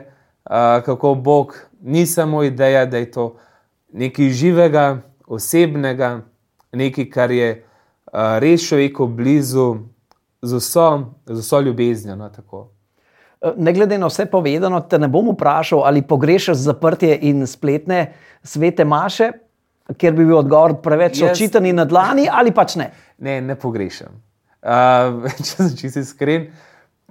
uh, 0.48 0.80
kako 0.88 1.14
Bog 1.20 1.52
ni 1.84 2.08
samo 2.08 2.40
ideja, 2.48 2.86
da 2.88 2.96
je 2.96 3.12
to 3.12 3.28
nekaj 3.92 4.32
živega, 4.32 5.02
osebnega, 5.28 6.29
nekaj, 6.72 7.06
kar 7.10 7.30
je 7.30 7.50
uh, 7.60 8.38
res 8.42 8.66
človeku 8.68 9.06
blizu, 9.06 9.70
z 10.42 10.56
vso, 10.56 11.14
z 11.26 11.38
vso 11.40 11.60
ljubeznijo. 11.60 12.16
No, 12.16 12.30
Ne 13.56 13.72
glede 13.72 13.98
na 13.98 14.06
vse 14.06 14.26
povedano, 14.26 14.80
te 14.80 14.98
ne 14.98 15.08
bom 15.08 15.30
vprašal, 15.32 15.80
ali 15.84 16.02
pogrešaš 16.02 16.56
zaprtje 16.56 17.18
in 17.22 17.46
spletne 17.46 18.12
svete 18.42 18.84
maše, 18.84 19.30
ker 19.96 20.12
bi 20.12 20.24
bil 20.24 20.38
odgovor 20.38 20.74
preveč 20.82 21.22
yes. 21.22 21.32
očiten 21.32 21.66
in 21.66 21.80
na 21.80 21.84
dlani, 21.84 22.28
ali 22.28 22.52
pač 22.52 22.76
ne. 22.76 22.90
Ne, 23.18 23.40
ne 23.40 23.56
pogrešam. 23.56 24.20
Uh, 24.60 25.24
če 25.36 25.50
sem 25.54 25.70
čisto 25.76 26.04
iskren, 26.04 26.50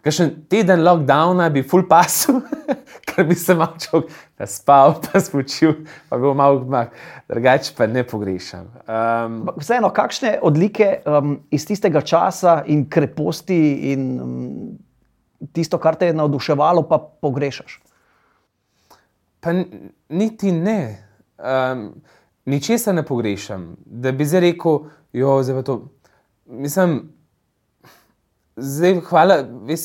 kakšen 0.06 0.34
teden 0.50 0.84
lockdowna 0.86 1.50
bi 1.54 1.64
full 1.64 1.88
pasu, 1.90 2.40
ker 3.10 3.28
bi 3.28 3.36
se 3.36 3.56
malo 3.58 4.04
spal, 4.46 4.96
pa 5.04 5.22
spočil, 5.24 5.74
pa 6.10 6.18
bi 6.18 6.28
bil 6.28 6.38
malo 6.38 6.62
gmah. 6.64 6.92
Drugače 7.30 7.74
pa 7.78 7.88
ne 7.88 8.04
pogrešam. 8.08 8.70
Um, 8.88 9.42
Vseeno, 9.60 9.92
kakšne 9.94 10.38
odlike 10.42 11.00
um, 11.06 11.40
iz 11.52 11.68
tistega 11.68 12.02
časa 12.02 12.62
in 12.68 12.88
kreposti 12.90 13.64
in. 13.94 14.06
Um, 14.20 14.78
tisto, 15.54 15.78
kar 15.80 15.96
te 15.96 16.10
je 16.10 16.14
navduševalo, 16.14 16.84
pa 16.90 17.00
pogrešaš? 17.00 17.80
Pa 19.40 19.54
niti 20.10 20.52
ne. 20.52 20.82
Um, 21.40 21.94
ničesar 22.46 22.96
ne 22.96 23.06
pogrešam, 23.06 23.76
da 23.86 24.12
bi 24.12 24.26
zdaj 24.26 24.42
rekel, 24.42 24.80
jo, 25.14 25.44
zdaj 25.44 25.56
pa 25.56 25.64
to. 25.64 25.78
Mislim, 26.46 27.12
zdaj, 28.60 29.00
hvala, 29.10 29.44
veš, 29.68 29.80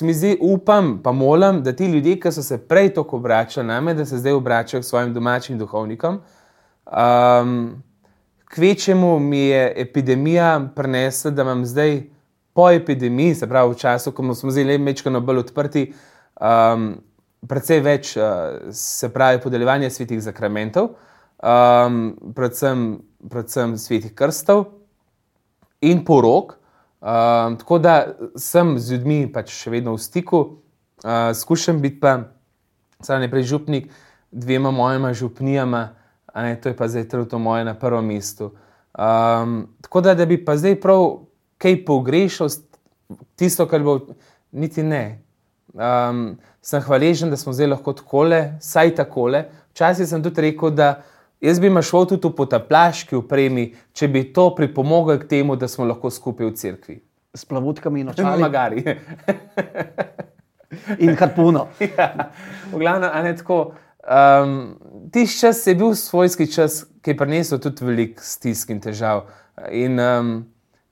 mi 0.00 0.14
zdaj 0.14 0.36
upam, 0.40 1.00
pa 1.02 1.12
molim, 1.12 1.62
da 1.62 1.72
ti 1.76 1.86
ljudje, 1.86 2.18
ki 2.20 2.32
so 2.32 2.42
se 2.42 2.58
prej 2.58 2.94
tako 2.94 3.16
obračali 3.16 3.66
name, 3.66 3.94
da 3.94 4.06
se 4.06 4.18
zdaj 4.18 4.32
obračajo 4.32 4.80
k 4.80 4.86
svojim 4.86 5.14
domačim 5.14 5.58
duhovnikom. 5.58 6.20
Um, 6.86 7.82
Kvečemu 8.54 9.18
mi 9.18 9.38
je 9.38 9.72
epidemija 9.76 10.68
prinesla, 10.76 11.30
da 11.30 11.42
imam 11.42 11.64
zdaj 11.66 12.02
po 12.52 12.70
epidemiji, 12.70 13.34
se 13.34 13.48
pravi 13.48 13.72
v 13.72 13.78
času, 13.78 14.12
ko 14.12 14.34
smo 14.34 14.50
zdaj 14.50 14.78
mečkano 14.78 15.20
bolj 15.20 15.38
odprti, 15.38 15.86
um, 16.36 16.90
predvsej 17.48 17.80
več 17.80 18.16
uh, 18.16 18.24
se 18.72 19.08
pravi 19.08 19.40
podeljevanje 19.40 19.90
svetih 19.90 20.20
zakramentov, 20.22 20.90
um, 21.40 22.02
predvsem, 22.36 23.00
predvsem 23.30 23.78
svetih 23.78 24.12
krstov 24.14 24.66
in 25.80 26.04
porok. 26.04 26.58
Um, 27.02 27.56
tako 27.58 27.78
da 27.78 28.14
sem 28.36 28.78
z 28.78 28.92
ljudmi 28.94 29.24
pač 29.32 29.50
še 29.50 29.72
vedno 29.74 29.96
v 29.96 29.98
stiku, 29.98 30.38
uh, 31.02 31.32
skušam 31.34 31.80
biti 31.82 31.98
pa, 31.98 32.28
samo 33.02 33.24
najprej 33.24 33.42
župnik, 33.42 33.88
dvema 34.30 34.70
mojima 34.70 35.10
župnijama, 35.10 35.88
ne, 36.34 36.54
to 36.62 36.70
je 36.70 36.76
pa 36.78 36.86
zdaj 36.88 37.08
trenutno 37.08 37.40
moje 37.42 37.64
na 37.66 37.74
prvem 37.74 38.06
mestu. 38.06 38.52
Um, 38.94 39.74
tako 39.82 40.00
da, 40.00 40.14
da 40.14 40.26
bi 40.30 40.38
pa 40.44 40.54
zdaj 40.56 40.78
prav 40.80 41.26
kaj 41.58 41.80
pogrešal, 41.84 42.54
tisto, 43.34 43.66
kar 43.66 43.82
bo, 43.82 43.98
niti 44.54 44.86
ne. 44.86 45.24
Um, 45.74 46.36
sem 46.62 46.82
hvaležen, 46.86 47.34
da 47.34 47.36
smo 47.36 47.52
zdaj 47.52 47.66
lahko 47.66 47.96
tako, 47.98 48.28
saj 48.60 48.94
tako. 48.94 49.26
Včasih 49.74 50.06
sem 50.06 50.22
tudi 50.22 50.46
rekel, 50.46 50.70
da 50.70 51.02
jaz 51.42 51.60
bi 51.60 51.70
šel 51.82 52.06
tudi 52.06 52.28
v 52.28 52.34
potaplaški 52.38 53.16
upremi, 53.16 53.72
če 53.92 54.08
bi 54.08 54.24
to 54.32 54.50
pripomoglo 54.54 55.18
k 55.18 55.28
temu, 55.28 55.56
da 55.56 55.68
smo 55.68 55.84
lahko 55.84 56.10
skupaj 56.10 56.46
v 56.46 56.54
cerkvi. 56.54 57.00
S 57.34 57.44
plavutkami 57.44 58.00
in 58.00 58.08
očali. 58.08 58.40
No, 58.40 58.46
magari. 58.46 58.84
in 61.04 61.16
harpuno. 61.16 61.66
ja, 61.96 62.30
v 62.72 62.78
glavnem, 62.78 63.10
a 63.12 63.22
ne 63.22 63.36
tako. 63.36 63.74
Um, 64.02 64.78
Tisti 65.12 65.40
čas 65.40 65.66
je 65.66 65.74
bil 65.74 65.94
svojski 65.94 66.46
čas, 66.50 66.82
ki 67.02 67.12
je 67.12 67.16
prinesel 67.16 67.60
tudi 67.62 67.84
veliko 67.84 68.24
stisk 68.24 68.70
in 68.70 68.80
težav. 68.80 69.26
In, 69.70 70.00
um, 70.00 70.32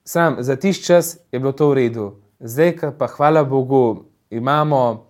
Sam 0.03 0.35
za 0.39 0.55
tiš 0.55 0.85
čas 0.85 1.17
je 1.31 1.39
bilo 1.39 1.51
to 1.51 1.69
v 1.69 1.73
redu, 1.73 2.15
zdaj 2.39 2.97
pa 2.97 3.07
hvala 3.07 3.43
Bogu, 3.43 4.05
imamo 4.29 5.07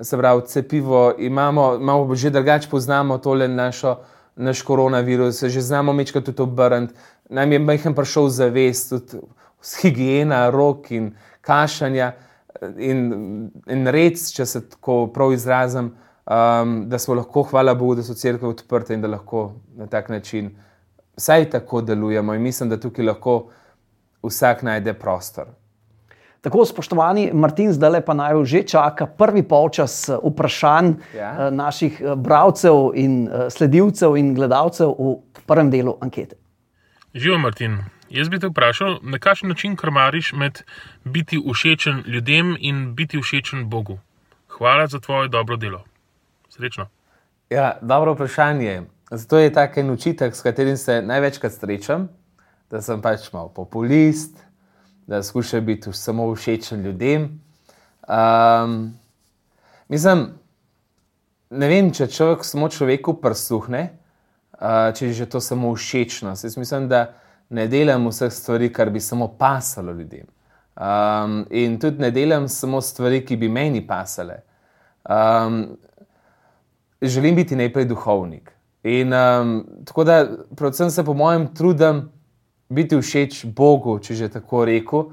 se 0.00 0.16
pravi, 0.16 0.42
cepivo, 0.46 1.14
imamo, 1.18 1.74
imamo 1.74 2.14
že 2.14 2.30
drugače 2.30 2.68
poznamo 2.70 3.18
tole 3.18 3.48
našo, 3.48 3.96
naš 4.40 4.62
koronavirus, 4.62 5.44
že 5.44 5.60
znamo 5.60 5.92
mečkati 5.92 6.32
tudi 6.32 6.42
obrniti. 6.42 6.94
Nam 7.30 7.52
je 7.52 7.58
majhen 7.58 7.94
prišel 7.94 8.28
zavest, 8.28 8.90
tudi 8.90 9.20
higiena, 9.82 10.48
rok 10.50 10.90
in 10.90 11.12
kašanja 11.40 12.12
in, 12.76 13.50
in 13.66 13.86
red, 13.86 14.18
če 14.34 14.46
se 14.46 14.62
tako 14.68 15.04
prav 15.14 15.32
izrazim, 15.32 15.92
um, 16.24 16.74
da 16.88 16.98
smo 16.98 17.14
lahko, 17.20 17.44
hvala 17.52 17.74
Bogu, 17.74 18.00
da 18.00 18.04
so 18.04 18.14
crkve 18.14 18.48
odprte 18.48 18.94
in 18.94 19.04
da 19.04 19.08
lahko 19.08 19.52
na 19.76 19.86
tak 19.86 20.08
način 20.08 20.50
vsaj 21.16 21.50
tako 21.50 21.82
delujemo. 21.82 22.34
In 22.34 22.42
mislim, 22.42 22.68
da 22.70 22.80
tukaj 22.80 23.04
lahko 23.04 23.36
vsak 24.22 24.62
najde 24.62 24.94
prostor. 24.94 25.52
Tako, 26.40 26.64
spoštovani 26.64 27.30
Martin, 27.32 27.72
zdaj 27.72 27.90
lepa 27.90 28.14
naj 28.16 28.44
že 28.48 28.62
čaka 28.62 29.06
prvi 29.06 29.42
polčas 29.42 30.08
eh, 30.08 30.16
vprašanj 30.24 30.92
ja. 31.16 31.30
Eh, 31.30 31.50
naših 31.50 32.00
eh, 32.00 32.14
bralcev 32.16 32.92
in 32.94 33.28
sledilcev 33.50 34.16
in 34.16 34.34
gledalcev 34.34 34.94
v 34.98 35.16
prvem 35.46 35.70
delu 35.70 35.98
ankete. 36.00 36.36
Živo, 37.14 37.38
Martin. 37.38 37.78
Jaz 38.10 38.28
bi 38.28 38.40
te 38.40 38.48
vprašal, 38.48 38.98
na 39.02 39.18
kakšen 39.18 39.48
način 39.48 39.76
krmariš 39.76 40.32
med 40.32 40.62
biti 41.04 41.38
všečen 41.38 42.02
ljudem 42.06 42.56
in 42.58 42.94
biti 42.94 43.20
všečen 43.20 43.68
Bogu? 43.70 43.98
Hvala 44.48 44.86
za 44.86 44.98
tvoje 45.00 45.28
dobro 45.28 45.56
delo. 45.56 45.84
Srečno. 46.48 46.88
Ja, 47.50 47.78
dobro 47.82 48.14
vprašanje. 48.14 48.82
Zato 49.10 49.38
je 49.38 49.52
ta 49.52 49.68
en 49.76 49.90
učitek, 49.90 50.34
s 50.36 50.42
katerim 50.42 50.76
se 50.76 51.02
največkrat 51.02 51.52
srečam 51.52 52.08
da 52.70 52.78
sem 52.82 53.02
pač 53.02 53.26
malo 53.34 53.50
populist, 53.50 54.38
da 55.06 55.22
skušam 55.22 55.66
biti 55.66 55.92
samo 55.92 56.34
všečen 56.34 56.82
ljudem. 56.82 57.40
Um, 58.08 58.94
mislim, 59.88 60.26
ne 61.50 61.68
vem, 61.68 61.92
če 61.94 62.06
človek 62.06 62.44
samo 62.44 62.68
človeku 62.68 63.16
prsuhne, 63.22 63.82
uh, 64.58 64.90
če 64.94 65.10
je 65.10 65.12
že 65.22 65.26
to 65.30 65.40
samo 65.40 65.74
všečnost. 65.74 66.44
Jaz 66.44 66.56
mislim, 66.56 66.88
da 66.88 67.12
ne 67.50 67.66
delam 67.68 68.06
vseh 68.10 68.32
stvari, 68.32 68.72
kar 68.72 68.90
bi 68.90 69.00
samo 69.00 69.28
pasalo 69.38 69.92
ljudem. 69.92 70.26
Um, 70.80 71.44
in 71.50 71.78
tudi 71.80 72.00
ne 72.00 72.10
delam 72.10 72.48
samo 72.48 72.80
stvari, 72.80 73.24
ki 73.26 73.36
bi 73.36 73.48
meni 73.48 73.82
pasale. 73.86 74.42
Um, 75.04 75.76
želim 77.02 77.36
biti 77.36 77.56
najprej 77.56 77.84
duhovnik. 77.84 78.50
In 78.82 79.12
um, 79.12 79.66
tako 79.86 80.04
da, 80.04 80.26
predvsem 80.56 80.90
se 80.90 81.04
po 81.04 81.14
mojem 81.14 81.54
trudim, 81.54 82.08
biti 82.70 82.96
všeč 82.96 83.44
Bogu, 83.56 83.98
če 83.98 84.14
že 84.14 84.28
tako 84.30 84.64
rekel, 84.64 85.10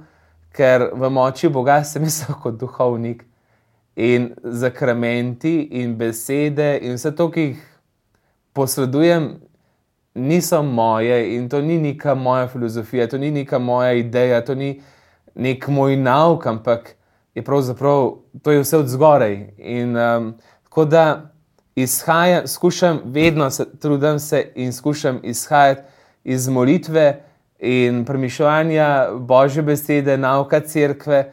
ker 0.53 0.91
v 0.93 1.09
moči 1.09 1.49
Boga 1.49 1.81
sem 1.83 2.05
jaz 2.07 2.25
kot 2.41 2.59
duhovnik 2.59 3.25
in 3.97 4.31
zakramenti 4.43 5.67
in 5.81 5.97
besede 5.97 6.77
in 6.81 6.97
vse 6.97 7.15
to, 7.17 7.31
ki 7.33 7.41
jih 7.49 7.63
posredujem, 8.53 9.39
niso 10.17 10.63
moje 10.63 11.35
in 11.35 11.49
to 11.49 11.61
ni 11.61 11.77
neka 11.81 12.15
moja 12.15 12.47
filozofija, 12.47 13.07
to 13.09 13.17
ni 13.17 13.31
neka 13.31 13.59
moja 13.59 13.93
ideja, 13.93 14.41
to 14.45 14.55
ni 14.55 14.79
nek 15.35 15.67
moj 15.69 15.97
nauk, 15.97 16.45
ampak 16.45 16.95
je 17.37 17.43
pravzaprav 17.45 18.17
to 18.41 18.51
je 18.51 18.61
vse 18.61 18.77
od 18.77 18.87
zgoraj. 18.89 19.35
In 19.57 19.97
um, 19.97 20.33
tako 20.63 20.85
da 20.85 21.31
izhajam, 21.75 22.47
skušam, 22.47 23.01
vedno 23.05 23.49
se 23.49 23.65
trudim 23.79 24.19
se 24.19 24.51
in 24.55 24.73
skušam 24.73 25.19
izhajati 25.23 25.81
iz 26.23 26.47
molitve 26.47 27.26
in 27.59 28.05
premišljanja 28.05 29.07
Božje 29.19 29.63
besede, 29.63 30.17
nauka 30.17 30.59
crkve 30.59 31.31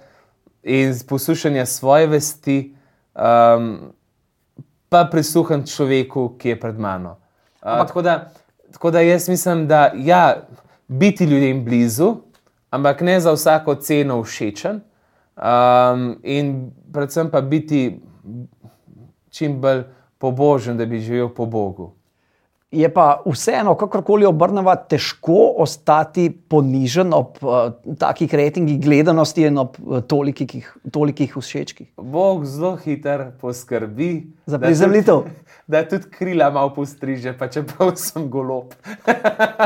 in 0.62 0.94
poslušanja 1.08 1.66
svoje 1.66 2.06
vesti, 2.06 2.74
um, 3.14 3.92
pa 4.88 5.04
prisluhnem 5.10 5.66
človeku, 5.66 6.36
ki 6.38 6.48
je 6.48 6.60
pred 6.60 6.78
mano. 6.78 7.16
Uh, 7.62 7.86
tako, 7.86 8.02
da, 8.02 8.30
tako 8.72 8.90
da 8.90 9.00
jaz 9.00 9.28
mislim, 9.28 9.66
da 9.68 9.92
ja, 9.96 10.36
biti 10.88 11.24
ljudem 11.24 11.64
blizu, 11.64 12.14
ampak 12.70 13.00
ne 13.00 13.20
za 13.20 13.32
vsako 13.32 13.74
ceno 13.74 14.22
všečen, 14.22 14.80
um, 15.36 16.16
in 16.22 16.70
predvsem 16.92 17.30
pa 17.30 17.40
biti 17.40 18.00
čim 19.30 19.60
bolj 19.60 19.82
pobožen, 20.18 20.78
da 20.78 20.86
bi 20.86 21.00
živel 21.00 21.28
po 21.28 21.46
Bogu 21.46 21.92
je 22.74 22.88
pa 22.94 23.22
vseeno, 23.26 23.74
kakorkoli 23.78 24.26
obrnemo, 24.26 24.74
težko 24.90 25.54
ostati 25.62 26.28
ponižen 26.30 27.14
ob 27.14 27.38
uh, 27.42 27.70
takih 27.98 28.34
rejtingih 28.34 28.80
gledanosti 28.82 29.46
in 29.48 29.58
ob 29.62 29.78
uh, 29.80 30.00
tolikih, 30.02 30.66
tolikih 30.92 31.36
všečkih. 31.38 31.92
Bog 31.96 32.44
zelo 32.46 32.74
hiter 32.76 33.30
poskrbi 33.40 34.12
za 34.46 34.58
prizemljitev. 34.58 35.24
Da 35.66 35.80
tudi 35.88 36.10
krila 36.12 36.50
malo 36.52 36.74
postriže, 36.74 37.32
pa 37.38 37.46
čeprav 37.48 37.94
sem 38.02 38.26
golob. 38.28 38.74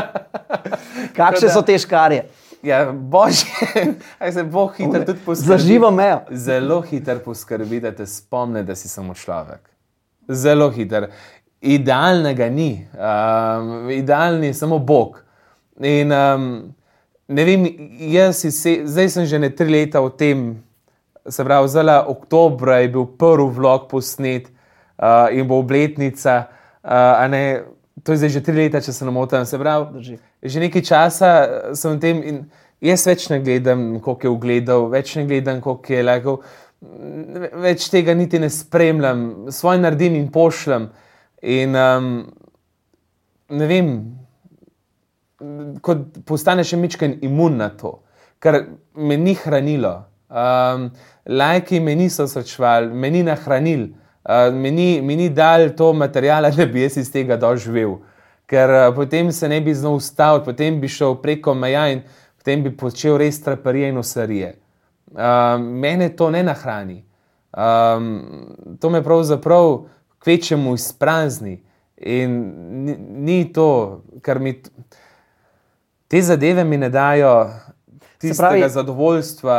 Kakšne 1.17 1.49
so 1.51 1.59
te 1.61 1.75
škarje? 1.75 2.21
Ja, 2.63 2.91
božje, 2.91 3.95
se 4.31 4.43
Bog 4.43 4.77
hiter 4.77 5.05
tudi 5.05 5.19
poskrbi. 5.25 5.47
Za 5.47 5.57
živo 5.57 5.91
mejo. 5.91 6.21
Zelo 6.31 6.81
hiter 6.81 7.19
poskrbi, 7.23 7.81
da 7.83 7.91
te 7.91 8.05
spomne, 8.07 8.63
da 8.63 8.75
si 8.75 8.87
samo 8.87 9.13
človek. 9.13 9.69
Zelo 10.29 10.69
hiter 10.71 11.09
idealnega 11.61 12.49
ni, 12.49 12.87
um, 12.93 13.89
idealni 13.89 14.47
je 14.47 14.53
samo 14.53 14.79
Bog. 14.79 15.23
In 15.79 16.11
um, 16.11 16.45
ne 17.27 17.45
vem, 17.45 17.65
jaz 18.11 18.43
se, 18.43 18.81
zdaj 18.85 19.09
sem 19.09 19.25
že 19.25 19.39
ne 19.39 19.49
tri 19.49 19.69
leta 19.71 20.01
v 20.03 20.11
tem, 20.17 20.45
se 21.29 21.43
pravi, 21.43 21.67
zelo 21.67 21.97
oktober 22.07 22.79
je 22.81 22.87
bil 22.89 23.05
prvi 23.19 23.49
vlog 23.55 23.89
posnet 23.89 24.47
uh, 24.49 25.27
in 25.31 25.47
bo 25.47 25.59
obletnica. 25.59 26.47
Uh, 26.83 27.27
ne, 27.31 27.43
to 28.03 28.11
je 28.11 28.23
zdaj 28.23 28.29
že 28.29 28.43
tri 28.43 28.55
leta, 28.55 28.81
če 28.81 28.93
se 28.95 29.05
ne 29.05 29.11
motim. 29.11 29.45
Se 29.45 29.59
pravi, 29.59 29.99
Drži. 29.99 30.17
že 30.43 30.63
nekaj 30.63 30.81
časa 30.81 31.29
sem 31.75 31.97
v 31.97 31.99
tem 31.99 32.23
in 32.23 32.41
jaz 32.81 33.05
več 33.07 33.27
ne 33.29 33.41
gledam, 33.43 33.99
koliko 33.99 34.27
je 34.27 34.31
ugledal, 34.31 34.87
več 34.89 35.15
ne 35.19 35.27
gledam, 35.27 35.61
koliko 35.61 35.93
je 35.93 36.03
legal. 36.03 36.41
Več 37.59 37.89
tega 37.91 38.15
niti 38.15 38.39
ne 38.39 38.47
spremljam, 38.49 39.51
svoj 39.51 39.81
naredim 39.83 40.15
in 40.15 40.29
pošljem. 40.31 40.87
In 41.41 41.75
um, 41.75 42.07
ne 43.49 43.67
vem, 43.67 43.93
ko 45.81 45.95
postaneš 46.27 46.73
še 46.73 46.79
mečken 46.79 47.15
imun 47.23 47.57
na 47.61 47.69
to, 47.71 47.99
kar 48.43 48.59
me 48.95 49.17
ni 49.17 49.35
hranilo. 49.39 49.95
Um, 50.29 50.89
lajki 51.25 51.79
me 51.81 51.95
niso 51.97 52.27
srečvali, 52.29 52.91
me 52.93 53.09
ni 53.09 53.23
nahranil, 53.25 53.87
uh, 54.27 54.51
me, 54.53 54.71
ni, 54.71 54.89
me 55.01 55.15
ni 55.15 55.29
dal 55.33 55.71
to 55.77 55.93
materijala, 55.93 56.51
da 56.57 56.67
bi 56.69 56.83
jaz 56.83 56.99
iz 57.01 57.11
tega 57.11 57.39
doživel. 57.39 57.97
Ker 58.49 58.73
uh, 58.75 58.87
potem 58.95 59.31
se 59.31 59.49
ne 59.49 59.61
bi 59.61 59.73
znal 59.73 59.97
ustaviti, 59.97 60.45
potem 60.51 60.79
bi 60.81 60.89
šel 60.91 61.17
preko 61.23 61.55
meja 61.57 61.87
in 61.93 62.03
potem 62.37 62.65
bi 62.65 62.73
počel 62.75 63.17
res 63.21 63.41
traparije 63.45 63.93
in 63.93 64.01
osarije. 64.01 64.55
Um, 65.09 65.71
mene 65.81 66.11
to 66.17 66.29
ne 66.29 66.43
nahrani. 66.45 66.99
Um, 67.49 68.75
to 68.81 68.91
me 68.93 69.01
pravzaprav 69.01 69.87
kvečemu 70.19 70.73
izprazni. 70.73 71.59
In 71.97 72.35
ni, 72.85 72.95
ni 72.97 73.53
to, 73.53 74.01
kar 74.21 74.39
mi 74.39 74.53
te 76.07 76.21
zadeve 76.21 76.63
mi 76.63 76.77
ne 76.77 76.89
dajo, 76.89 77.49
tistega 78.17 78.49
pravi, 78.49 78.69
zadovoljstva, 78.69 79.57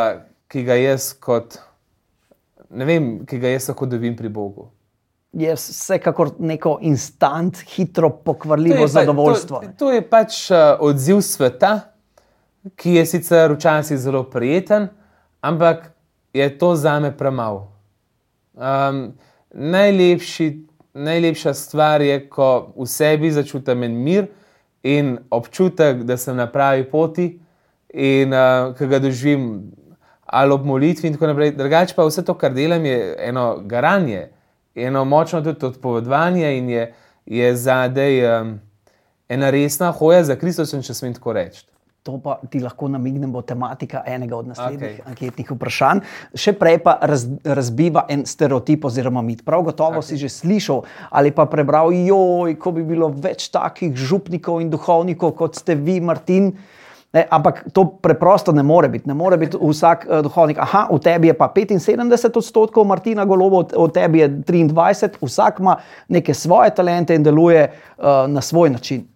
ki 0.51 0.65
ga 0.65 0.77
jaz 0.81 1.13
kot, 1.21 1.59
ne 2.71 2.89
vem, 2.89 3.11
ki 3.29 3.39
ga 3.39 3.53
jaz 3.53 3.69
lahko 3.71 3.87
dobim 3.87 4.17
pri 4.17 4.29
Bogu. 4.33 4.71
Je 5.37 5.53
vsekakor 5.55 6.33
neko 6.43 6.79
instant, 6.83 7.61
hitro 7.77 8.11
pokvarljivo 8.25 8.81
to 8.81 8.89
pa, 8.89 8.95
zadovoljstvo. 8.97 9.61
To, 9.61 9.73
to 9.79 9.93
je 9.95 10.03
pač 10.03 10.41
uh, 10.51 10.81
odziv 10.83 11.21
sveta, 11.23 11.75
ki 12.77 12.97
je 12.99 13.07
sicer 13.07 13.55
včasih 13.55 13.99
zelo 13.99 14.25
prijeten, 14.31 14.89
ampak 15.41 15.93
je 16.33 16.49
to 16.59 16.75
za 16.77 16.99
me 17.01 17.13
premalo. 17.17 17.69
Um, 18.55 19.13
najlepši, 19.55 20.67
najlepša 20.95 21.55
stvar 21.55 22.03
je, 22.03 22.29
ko 22.29 22.73
v 22.77 22.87
sebi 22.87 23.31
začutim 23.31 23.79
mir 23.79 24.27
in 24.83 25.19
občutek, 25.31 26.03
da 26.03 26.17
sem 26.17 26.37
na 26.37 26.47
pravi 26.47 26.85
poti 26.91 27.39
in 27.95 28.33
uh, 28.33 28.75
ki 28.79 28.87
ga 28.87 28.99
doživim 28.99 29.73
ali 30.31 30.53
ob 30.53 30.65
molitvi 30.65 31.09
in 31.09 31.15
tako 31.15 31.27
naprej. 31.27 31.51
Drugače 31.59 31.95
pa 31.95 32.05
vse 32.07 32.23
to, 32.25 32.35
kar 32.39 32.55
delam, 32.55 32.85
je 32.87 33.17
eno 33.19 33.59
garanje, 33.67 34.29
eno 34.75 35.05
močno 35.05 35.43
tudi 35.43 35.67
odpovedovanje 35.67 36.59
in 36.59 36.69
je, 36.71 36.85
je 37.27 37.57
zadej 37.57 38.23
um, 38.27 38.61
ena 39.29 39.51
resna 39.51 39.91
hoja 39.93 40.25
za 40.25 40.37
Kristusom, 40.37 40.83
če 40.83 40.95
smem 40.95 41.15
tako 41.15 41.33
reči. 41.33 41.67
To 42.09 42.17
pa 42.17 42.39
ti 42.49 42.63
lahko 42.65 42.89
namignem, 42.89 43.29
bo 43.29 43.43
tematika 43.45 44.01
enega 44.09 44.39
od 44.39 44.47
naslednjih 44.49 45.03
okay. 45.03 45.09
anketnih 45.11 45.51
vprašanj. 45.53 46.01
Še 46.33 46.55
prej 46.57 46.79
pa 46.81 46.95
raz, 47.05 47.27
razbiva 47.45 48.07
en 48.09 48.25
stereotip 48.25 48.87
oziroma 48.89 49.21
mit. 49.21 49.43
Prav 49.45 49.67
gotovo 49.69 50.01
okay. 50.01 50.17
si 50.17 50.21
že 50.23 50.33
slišal 50.33 50.81
ali 51.13 51.35
pa 51.37 51.45
prebral, 51.45 51.93
joj, 51.93 52.57
ko 52.57 52.73
bi 52.73 52.87
bilo 52.89 53.11
več 53.13 53.51
takih 53.53 53.93
župnikov 53.93 54.65
in 54.65 54.73
duhovnikov 54.73 55.37
kot 55.37 55.61
ste 55.61 55.77
vi, 55.77 56.01
Martin. 56.01 56.55
Ne, 57.13 57.27
ampak 57.27 57.65
to 57.75 57.85
preprosto 58.01 58.55
ne 58.57 58.63
more 58.65 58.89
biti. 58.89 59.09
Ne 59.11 59.15
more 59.19 59.37
biti 59.37 59.61
vsak 59.61 60.09
uh, 60.09 60.23
duhovnik. 60.25 60.57
Aha, 60.63 60.87
v 60.89 61.03
tebi 61.05 61.29
je 61.29 61.37
pa 61.37 61.53
75 61.53 62.39
odstotkov, 62.39 62.87
Martina 62.89 63.29
Golobo, 63.29 63.67
v 63.67 63.89
tebi 63.93 64.25
je 64.25 64.29
23, 64.49 65.21
vsak 65.21 65.61
ima 65.61 65.77
neke 66.09 66.33
svoje 66.33 66.73
talente 66.73 67.13
in 67.13 67.27
deluje 67.27 67.67
uh, 67.67 68.25
na 68.31 68.41
svoj 68.41 68.71
način. 68.71 69.11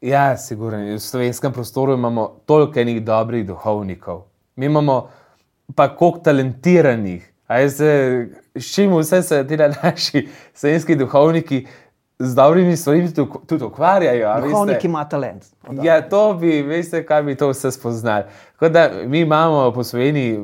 Ja, 0.00 0.36
sigurno. 0.36 0.78
V 0.94 0.98
slovenskem 1.00 1.52
prostoru 1.52 1.94
imamo 1.94 2.40
toliko 2.46 2.80
enih 2.80 3.04
dobrih 3.04 3.46
duhovnikov. 3.46 4.22
Mi 4.56 4.66
imamo 4.66 5.08
pa 5.74 5.96
koliko 5.96 6.18
talentiranih. 6.18 7.32
S 8.54 8.74
čim 8.74 8.96
vse 8.96 9.22
se 9.22 9.46
ti 9.46 9.56
naši 9.56 10.28
slovenski 10.54 10.96
duhovniki 10.96 11.66
z 12.18 12.34
dobrimi 12.34 12.76
stvarmi 12.76 13.12
tudi 13.46 13.64
ukvarjajo? 13.64 14.40
Duhovnik 14.40 14.84
ima 14.84 15.08
talent. 15.08 15.44
Ja, 15.82 16.08
to 16.08 16.34
bi, 16.40 16.62
veste, 16.62 17.06
kaj 17.06 17.22
bi 17.22 17.34
to 17.34 17.48
vse 17.48 17.70
spoznali. 17.70 18.24
Da, 18.60 18.90
mi 19.06 19.20
imamo 19.20 19.72
po 19.72 19.84
Sloveniji 19.84 20.40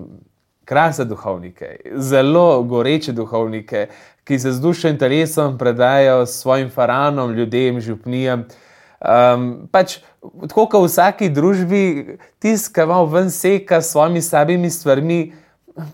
krasne 0.64 1.04
duhovnike, 1.04 1.76
zelo 1.96 2.62
goreče 2.62 3.12
duhovnike, 3.12 3.86
ki 4.24 4.38
se 4.38 4.52
z 4.52 4.60
dušo 4.60 4.88
in 4.88 4.98
telesom 4.98 5.58
predajo 5.58 6.26
svojim 6.26 6.70
faranom, 6.70 7.32
ljudem, 7.32 7.80
župnijem. 7.80 8.44
Um, 9.02 9.66
pač, 9.72 9.98
tako 10.22 10.68
kot 10.70 10.84
v 10.84 10.86
vsaki 10.86 11.28
družbi, 11.34 11.82
tisti, 12.38 12.70
ki 12.70 12.86
malo 12.86 13.08
ven 13.10 13.32
seka 13.34 13.80
s 13.82 13.90
svojimi 13.90 14.22
slabimi 14.22 14.70
stvarmi, 14.70 15.32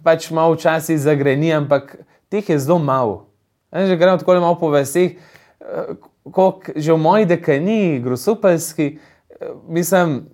pač 0.04 0.28
malo 0.30 0.52
včasih 0.52 0.98
zagreni, 1.00 1.48
ampak 1.56 1.96
teh 2.28 2.44
je 2.44 2.58
zelo 2.60 2.76
malo. 2.78 3.24
Že 3.72 3.96
gremo 3.96 4.20
tako 4.20 4.36
malo 4.36 4.60
po 4.60 4.68
veseh, 4.68 5.16
eh, 5.16 5.96
kot 6.28 6.68
že 6.76 6.92
v 6.92 7.00
moji 7.00 7.24
dekani, 7.24 8.00
grosupelski, 8.04 8.98
eh, 9.00 9.56
mislim, 9.68 10.28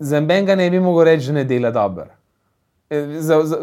za 0.00 0.20
menga 0.20 0.54
ne 0.58 0.70
bi 0.70 0.80
mogel 0.80 1.04
reči, 1.04 1.30
da 1.30 1.32
ne 1.32 1.44
dela 1.44 1.70
dobro. 1.70 2.10
Eh, 2.90 3.22
za, 3.22 3.42
za, 3.46 3.58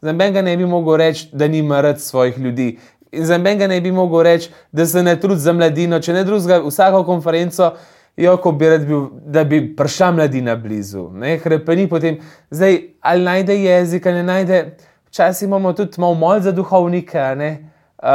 za 0.00 0.12
menga 0.12 0.42
ne 0.42 0.56
bi 0.56 0.66
mogel 0.66 0.96
reči, 0.96 1.30
da 1.32 1.48
nima 1.48 1.80
rad 1.80 2.00
svojih 2.00 2.38
ljudi. 2.38 2.78
In 3.12 3.24
za 3.26 3.38
menega 3.38 3.66
ne 3.66 3.80
bi 3.80 3.92
mogel 3.92 4.22
reči, 4.22 4.50
da 4.72 4.86
se 4.86 5.02
ne 5.02 5.16
trudi 5.20 5.40
za 5.40 5.52
mladino, 5.52 5.98
če 6.00 6.12
ne 6.12 6.24
drugega, 6.24 6.60
vsako 6.62 7.02
konferenco, 7.04 7.72
jo, 8.16 8.36
bi 8.52 8.68
bil, 8.86 9.08
da 9.26 9.44
bi 9.44 9.60
prišla 9.76 10.12
mladina 10.12 10.56
blizu. 10.56 11.08
Hrepeni 11.42 11.88
potem, 11.88 12.20
zdaj, 12.50 12.78
ali 13.00 13.24
najde 13.24 13.56
jezik, 13.56 14.06
ali 14.06 14.22
ne 14.22 14.22
najde. 14.22 14.62
Včasih 15.10 15.48
imamo 15.48 15.72
tudi 15.72 15.98
malo 15.98 16.14
mol 16.14 16.40
za 16.40 16.52
duhovnike, 16.52 17.18
uh, 17.18 18.06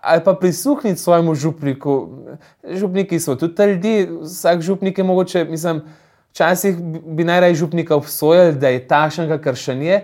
ali 0.00 0.24
pa 0.24 0.34
prisluhniti 0.34 1.00
svojemu 1.00 1.34
župniku. 1.34 2.08
Župniki 2.64 3.20
so 3.20 3.36
tudi 3.36 3.66
ljudi, 3.66 4.08
vsak 4.22 4.60
župnik 4.60 4.98
je 4.98 5.04
mogoče, 5.04 5.44
mislim, 5.44 5.82
včasih 6.32 6.76
bi 7.04 7.24
najraje 7.24 7.54
župnika 7.54 7.96
obsojali, 7.96 8.56
da 8.56 8.68
je 8.68 8.86
takšen, 8.88 9.28
kakršen 9.28 9.82
je. 9.82 10.00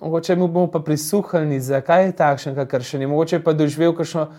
Mogoče 0.00 0.36
mu 0.36 0.48
bomo 0.48 0.66
pa 0.66 0.80
prisluhnili, 0.80 1.60
zakaj 1.60 2.06
je 2.06 2.12
takšen, 2.16 2.54
kakor 2.56 2.80
še 2.80 2.98
ni. 2.98 3.06
Mogoče 3.06 3.42
pa 3.44 3.52
doživel 3.52 3.92
kakšno 3.92 4.30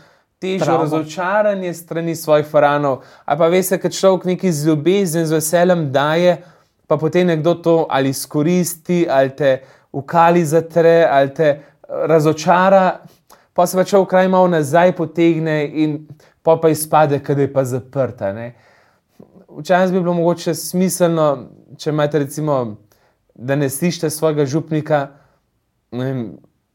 težo, 0.42 0.66
Travmo. 0.66 0.84
razočaranje 0.84 1.74
strani 1.74 2.16
svojih 2.16 2.48
faranov. 2.50 3.04
A 3.26 3.38
pa 3.38 3.48
veste, 3.48 3.78
kad 3.78 3.94
človek 3.94 4.26
nekaj 4.26 4.52
z 4.52 4.68
ljubezen, 4.68 5.26
z 5.26 5.38
veseljem 5.38 5.92
daje, 5.94 6.40
pa 6.88 6.98
potem 6.98 7.28
nekdo 7.28 7.54
to 7.54 7.86
ali 7.90 8.10
izkoristi, 8.10 9.06
ali 9.10 9.36
te 9.38 9.62
v 9.94 10.02
kali 10.02 10.42
zatre, 10.46 11.06
ali 11.06 11.34
te 11.34 11.48
eh, 11.48 11.62
razočara, 12.10 13.00
pa 13.54 13.68
se 13.68 13.78
pa 13.78 13.86
človek 13.86 14.10
kraj 14.10 14.28
malo 14.34 14.48
nazaj 14.48 14.96
potegne 14.98 15.62
in 15.68 16.08
pa 16.42 16.58
pa 16.58 16.70
izpade, 16.70 17.22
je 17.22 17.54
pa 17.54 17.64
zaprta. 17.64 18.34
Ne? 18.34 18.56
Včasih 19.58 19.94
bi 19.94 20.02
bilo 20.02 20.14
mogoče 20.14 20.56
smiselno, 20.56 21.50
če 21.78 21.90
imate 21.90 22.20
recimo, 22.20 22.78
da 23.36 23.56
ne 23.56 23.70
slišite 23.70 24.10
svojega 24.10 24.46
župnika, 24.46 25.21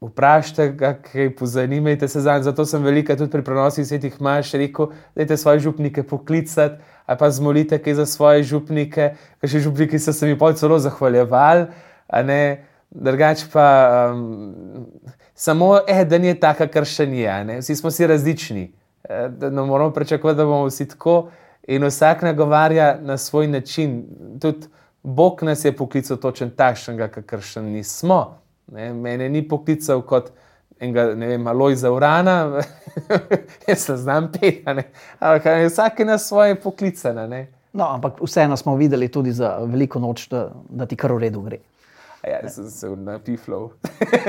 vprašajte 0.00 0.76
kaj 1.02 1.30
pozanimajte 1.36 2.08
se 2.08 2.20
zanj. 2.20 2.42
Zato 2.42 2.66
sem 2.66 2.84
velika 2.84 3.16
tudi 3.16 3.30
pri 3.30 3.44
prenosih 3.44 3.86
svetih 3.86 4.20
maš 4.20 4.52
rekel, 4.52 4.92
dajte 5.16 5.36
svoje 5.36 5.58
župnike 5.58 6.02
poklicati, 6.02 6.82
ali 7.06 7.18
pa 7.18 7.30
zmolite 7.30 7.78
kaj 7.78 7.94
za 7.94 8.06
svoje 8.06 8.42
župnike, 8.42 9.14
ker 9.40 9.50
še 9.50 9.60
župniki 9.64 9.98
so 9.98 10.12
se 10.12 10.26
mi 10.26 10.38
pol 10.38 10.52
celo 10.52 10.78
zahvaljevali, 10.78 11.66
a 12.06 12.22
ne, 12.22 12.66
drugač 12.90 13.46
pa 13.52 13.66
um, 14.12 14.86
samo 15.34 15.78
eden 15.88 16.24
je 16.24 16.40
taka, 16.40 16.68
kar 16.68 16.84
še 16.84 17.06
ni, 17.06 17.24
a 17.26 17.40
vsi 17.58 17.76
smo 17.76 17.90
si 17.90 18.06
različni. 18.06 18.72
Da 19.06 19.50
Ne 19.50 19.62
moramo 19.62 19.92
pričakovati, 19.94 20.36
da 20.36 20.44
bomo 20.44 20.66
vsi 20.66 20.88
tako, 20.90 21.28
in 21.66 21.84
vsak 21.84 22.22
nagovarja 22.26 22.96
na 23.00 23.16
svoj 23.18 23.46
način. 23.46 24.02
Tudi 24.42 24.66
Bog 25.02 25.42
nas 25.42 25.64
je 25.64 25.70
poklical 25.76 26.16
točen 26.16 26.50
takšnega, 26.50 27.08
kakršen 27.08 27.64
nismo. 27.70 28.45
Ne, 28.72 28.92
mene 28.92 29.28
ni 29.28 29.42
poklical 29.48 30.02
kot 30.02 30.32
enega, 30.80 31.14
ne 31.14 31.26
vem, 31.26 31.46
Alojza 31.46 31.90
Urana, 31.92 32.62
jaz 33.68 33.78
se 33.78 33.96
znam 33.96 34.32
peti, 34.32 34.62
a 34.66 34.74
ne. 34.74 34.88
ampak 35.18 35.44
vsak 35.68 36.00
je 36.00 36.04
na 36.04 36.18
svoje 36.18 36.54
poklicana. 36.60 37.26
Ne. 37.26 37.46
No, 37.72 37.88
ampak 37.94 38.20
vseeno 38.22 38.56
smo 38.56 38.76
videli 38.76 39.08
tudi 39.08 39.32
za 39.32 39.58
veliko 39.64 39.98
noč, 39.98 40.28
da, 40.28 40.50
da 40.68 40.86
ti 40.86 40.96
kar 40.96 41.12
v 41.12 41.18
redu 41.18 41.40
gre. 41.40 41.58
A 42.24 42.30
Ja, 42.30 42.48
sem 42.50 42.70
se 42.70 42.88
napiflal. 42.88 43.68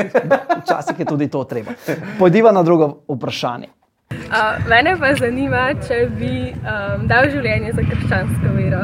Včasih 0.62 1.00
je 1.00 1.06
tudi 1.06 1.28
to 1.28 1.44
treba. 1.44 1.72
Pojdiva 2.20 2.52
na 2.52 2.64
drugo 2.64 3.00
vprašanje. 3.08 3.68
Uh, 4.12 4.68
mene 4.70 4.98
pa 5.00 5.14
zanima, 5.16 5.72
če 5.88 6.06
bi 6.20 6.52
um, 6.52 7.08
dal 7.08 7.32
življenje 7.32 7.74
za 7.74 7.88
krščansko 7.88 8.54
vero. 8.56 8.84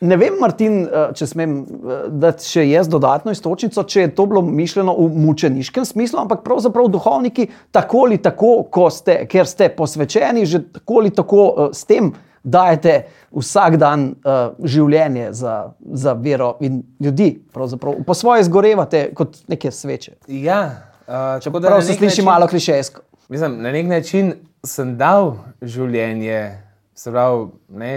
Ne 0.00 0.16
vem, 0.16 0.36
Martin, 0.38 0.84
eh, 0.86 1.08
če 1.18 1.26
smem 1.26 1.54
eh, 1.66 2.02
dati 2.22 2.46
še 2.46 2.62
jaz 2.68 2.86
dodatno 2.90 3.32
istočnico, 3.34 3.82
če 3.82 4.04
je 4.04 4.10
to 4.14 4.26
bilo 4.30 4.42
mišljeno 4.46 4.94
v 4.94 5.08
mučeniškem 5.24 5.84
smislu, 5.84 6.20
ampak 6.22 6.44
pravzaprav 6.46 6.86
duhovniki, 6.94 7.48
tako 7.74 8.04
ali 8.06 8.20
tako, 8.22 8.52
ko 8.70 8.86
ste, 8.94 9.24
ker 9.26 9.46
ste 9.46 9.68
posvečeni, 9.74 10.46
že 10.46 10.62
tako 10.78 11.00
ali 11.02 11.10
tako 11.10 11.42
eh, 11.50 11.70
s 11.74 11.84
tem 11.84 12.12
dajete 12.48 12.92
vsak 13.34 13.74
dan 13.76 14.04
uh, 14.22 14.54
življenje 14.64 15.32
za, 15.36 15.74
za 15.92 16.12
vero 16.16 16.52
in 16.64 16.78
ljudi. 17.02 17.32
Pravzaprav 17.52 17.98
Po 18.06 18.14
svoje 18.14 18.46
zgorevate 18.46 19.00
kot 19.18 19.40
neke 19.50 19.72
sveče. 19.74 20.14
Ja, 20.32 20.60
uh, 21.02 21.42
tako 21.42 21.60
Prav 21.60 21.80
na 21.80 21.82
se 21.82 21.92
nek 21.92 21.98
sliši 21.98 22.22
način- 22.22 22.24
malo 22.24 22.46
klišejsko. 22.48 23.02
Mislim, 23.28 23.58
na 23.62 23.72
nek 23.74 23.90
način 23.90 24.32
sem 24.64 24.94
dal 24.96 25.34
življenje, 25.60 26.62
se 26.94 27.10
pravi, 27.12 27.48
ne, 27.68 27.92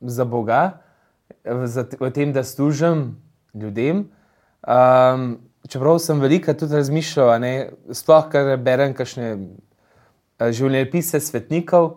za 0.00 0.24
Boga, 0.24 0.83
v, 1.44 2.10
tem, 2.10 2.32
da 2.32 2.44
služim 2.44 3.16
ljudem. 3.54 4.08
Um, 4.66 5.38
čeprav 5.68 5.98
sem 5.98 6.20
veliko 6.20 6.54
tudi 6.54 6.76
razmišljal, 6.76 7.40
ne, 7.40 7.54
sploh 7.92 8.28
kar 8.32 8.56
berem 8.60 8.94
kakšne 8.96 9.28
eh, 9.34 10.52
življenjepise 10.52 11.20
svetnikov, 11.20 11.90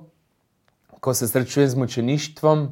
ko 1.00 1.14
se 1.14 1.28
srečujem 1.28 1.70
z 1.70 1.80
mučeništvom, 1.84 2.68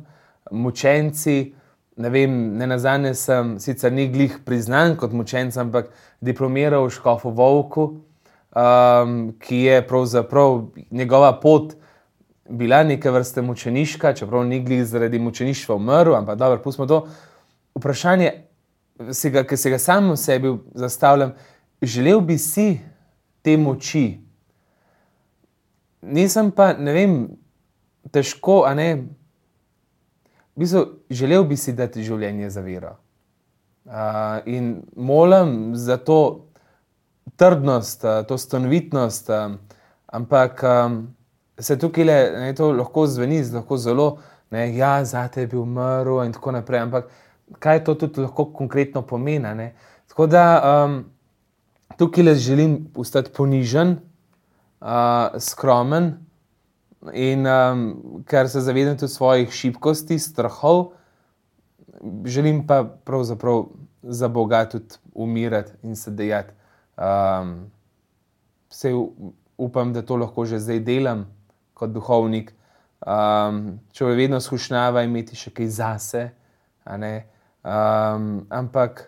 mučenci. 0.51 1.53
Ne, 1.95 2.09
vem, 2.11 2.33
ne 2.59 2.67
nazadnje 2.67 3.13
sem 3.15 3.53
sicer 3.63 3.93
ni 3.95 4.09
glih 4.11 4.41
priznan 4.43 4.97
kot 4.99 5.13
mučenec, 5.15 5.55
ampak 5.57 5.93
diplomiral 6.19 6.89
v 6.89 6.91
Škofu 6.91 7.31
Volku, 7.31 7.85
um, 8.51 9.13
ki 9.39 9.61
je 9.69 9.77
pravzaprav 9.87 10.65
njegova 10.91 11.31
pot 11.39 11.77
bila 12.49 12.83
neke 12.83 13.11
vrste 13.11 13.41
mučeniška, 13.41 14.13
čeprav 14.13 14.45
ni 14.45 14.59
glih 14.63 14.85
zaradi 14.85 15.19
mučeništva 15.19 15.75
umrl, 15.75 16.15
ampak 16.15 16.37
dobro, 16.37 16.61
pustimo 16.63 16.87
to. 16.87 17.07
Vprašanje, 17.75 18.31
si 19.11 19.29
ga, 19.29 19.43
ki 19.43 19.57
se 19.57 19.69
ga 19.69 19.79
sam 19.79 20.11
v 20.11 20.17
sebi 20.17 20.53
zastavljam, 20.75 21.33
želel 21.81 22.21
bi 22.21 22.37
si 22.37 22.79
te 23.41 23.57
moči. 23.57 24.19
Nisem 26.01 26.51
pa, 26.51 26.73
ne 26.73 26.93
vem, 26.93 27.15
težko, 28.11 28.63
a 28.67 28.73
ne. 28.73 28.89
V 30.55 30.63
bistvu, 30.63 30.85
želel 31.09 31.43
bi 31.43 31.57
si 31.57 31.73
dati 31.73 32.03
življenje 32.03 32.49
za 32.49 32.61
vero. 32.61 32.95
Uh, 33.85 34.39
in 34.45 34.85
molim 34.95 35.75
za 35.75 35.97
to 35.97 36.47
trdnost, 37.35 38.05
uh, 38.05 38.23
to 38.25 38.37
stanovitnost, 38.37 39.29
um, 39.29 39.59
ampak 40.07 40.63
um, 40.63 41.15
se 41.59 41.77
tukaj 41.79 42.03
le, 42.03 42.17
ne, 42.39 42.53
lahko 42.77 43.05
zveni 43.07 43.43
lahko 43.53 43.77
zelo, 43.77 44.17
ne, 44.51 44.67
ja, 44.77 44.99
je 45.35 45.47
bil 45.47 45.61
umrl 45.61 46.23
in 46.25 46.33
tako 46.33 46.51
naprej, 46.51 46.79
ampak 46.79 47.09
kaj 47.59 47.83
to 47.83 47.95
tudi 47.95 48.21
lahko 48.21 48.45
konkretno 48.53 49.01
pomeni. 49.01 49.55
ne. 49.55 49.73
Tako 50.07 50.27
da 50.27 50.43
um, 50.85 51.05
tukaj 51.97 52.23
le 52.23 52.35
želim 52.35 52.85
postati 52.93 53.31
ponižen, 53.31 53.97
uh, 54.81 55.39
skromen 55.39 56.13
in 57.13 57.47
um, 57.47 58.23
ker 58.25 58.49
se 58.49 58.61
zavedam 58.61 58.97
tudi 58.97 59.11
svojih 59.11 59.51
šibkosti, 59.51 60.19
strahov, 60.19 60.91
želim 62.25 62.67
pa 62.67 62.83
pravzaprav 62.83 63.65
za 64.03 64.27
Boga 64.27 64.65
tudi 64.69 64.95
umirati 65.13 65.71
in 65.83 65.95
se 65.95 66.11
dejati. 66.11 66.53
Um, 66.97 67.71
upam, 69.57 69.93
da 69.93 70.01
to 70.01 70.15
lahko 70.15 70.45
že 70.45 70.59
zdaj 70.59 70.79
delam 70.79 71.25
kot 71.75 71.91
duhovnik. 71.91 72.53
Um, 73.05 73.79
je 73.99 74.15
vedno 74.15 74.39
skušnjava 74.41 75.03
imeti 75.05 75.35
še 75.37 75.51
kaj 75.53 75.67
zase, 75.69 76.21
um, 76.87 78.45
ampak 78.49 79.03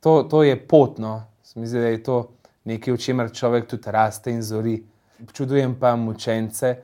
to, 0.00 0.22
to 0.30 0.42
je 0.46 0.56
potno, 0.68 1.26
mislim, 1.56 1.82
da 1.82 1.88
je 1.90 2.02
to 2.02 2.20
nekaj, 2.64 2.94
v 2.94 3.02
čemer 3.02 3.32
človek 3.34 3.68
tudi 3.68 3.90
raste 3.90 4.32
in 4.32 4.42
zori. 4.42 4.78
Občudujem 5.20 5.74
pa 5.76 5.92
mučence, 5.96 6.76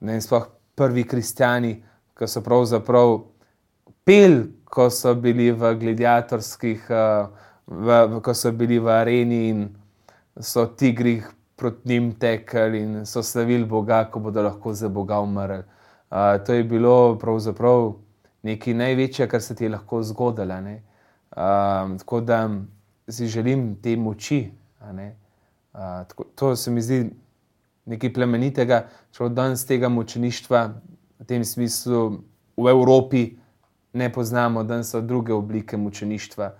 ne 0.00 0.16
vem, 0.16 0.22
sploh 0.24 0.46
prvi 0.76 1.04
kristijani, 1.04 1.74
ki 2.16 2.28
so 2.28 2.40
pravzaprav 2.40 3.18
pel, 4.06 4.46
ko 4.64 4.88
so 4.90 5.12
bili 5.20 5.50
v 5.52 5.74
gladiatorskih, 5.76 6.88
uh, 6.88 7.28
v, 7.66 7.98
v, 8.14 8.20
ko 8.24 8.32
so 8.32 8.52
bili 8.56 8.78
v 8.80 8.88
areni 8.94 9.40
in 9.50 9.66
so 10.40 10.64
tigri 10.72 11.18
proti 11.56 11.88
njim 11.88 12.12
tekli 12.18 12.82
in 12.82 13.06
so 13.06 13.22
slavili 13.22 13.64
Boga, 13.64 14.04
ko 14.10 14.20
bodo 14.20 14.42
lahko 14.42 14.72
za 14.72 14.88
Boga 14.88 15.20
umrli. 15.20 15.62
Uh, 16.10 16.44
to 16.46 16.54
je 16.54 16.64
bilo 16.64 17.18
pravzaprav 17.18 17.94
nekaj 18.42 18.74
največje, 18.74 19.28
kar 19.28 19.42
se 19.42 19.54
ti 19.54 19.64
je 19.64 19.70
lahko 19.70 20.02
zgodilo. 20.02 20.54
Um, 20.56 21.98
tako 21.98 22.20
da 22.20 22.50
si 23.08 23.26
želim 23.26 23.76
te 23.82 23.96
moči. 23.96 24.50
Uh, 24.80 24.98
tako, 26.08 26.24
to 26.34 26.56
se 26.56 26.70
mi 26.70 26.82
zdi 26.82 27.10
nekaj 27.86 28.12
plemenitega, 28.12 28.86
če 29.12 29.24
od 29.24 29.32
danes 29.32 29.66
tega 29.66 29.88
mučeništva 29.88 30.62
v 31.18 31.24
tem 31.26 31.44
smislu 31.44 32.20
v 32.56 32.70
Evropi 32.70 33.36
ne 33.92 34.12
poznamo, 34.12 34.64
da 34.64 34.82
so 34.84 35.00
druge 35.00 35.32
oblike 35.32 35.76
mučeništva. 35.76 36.52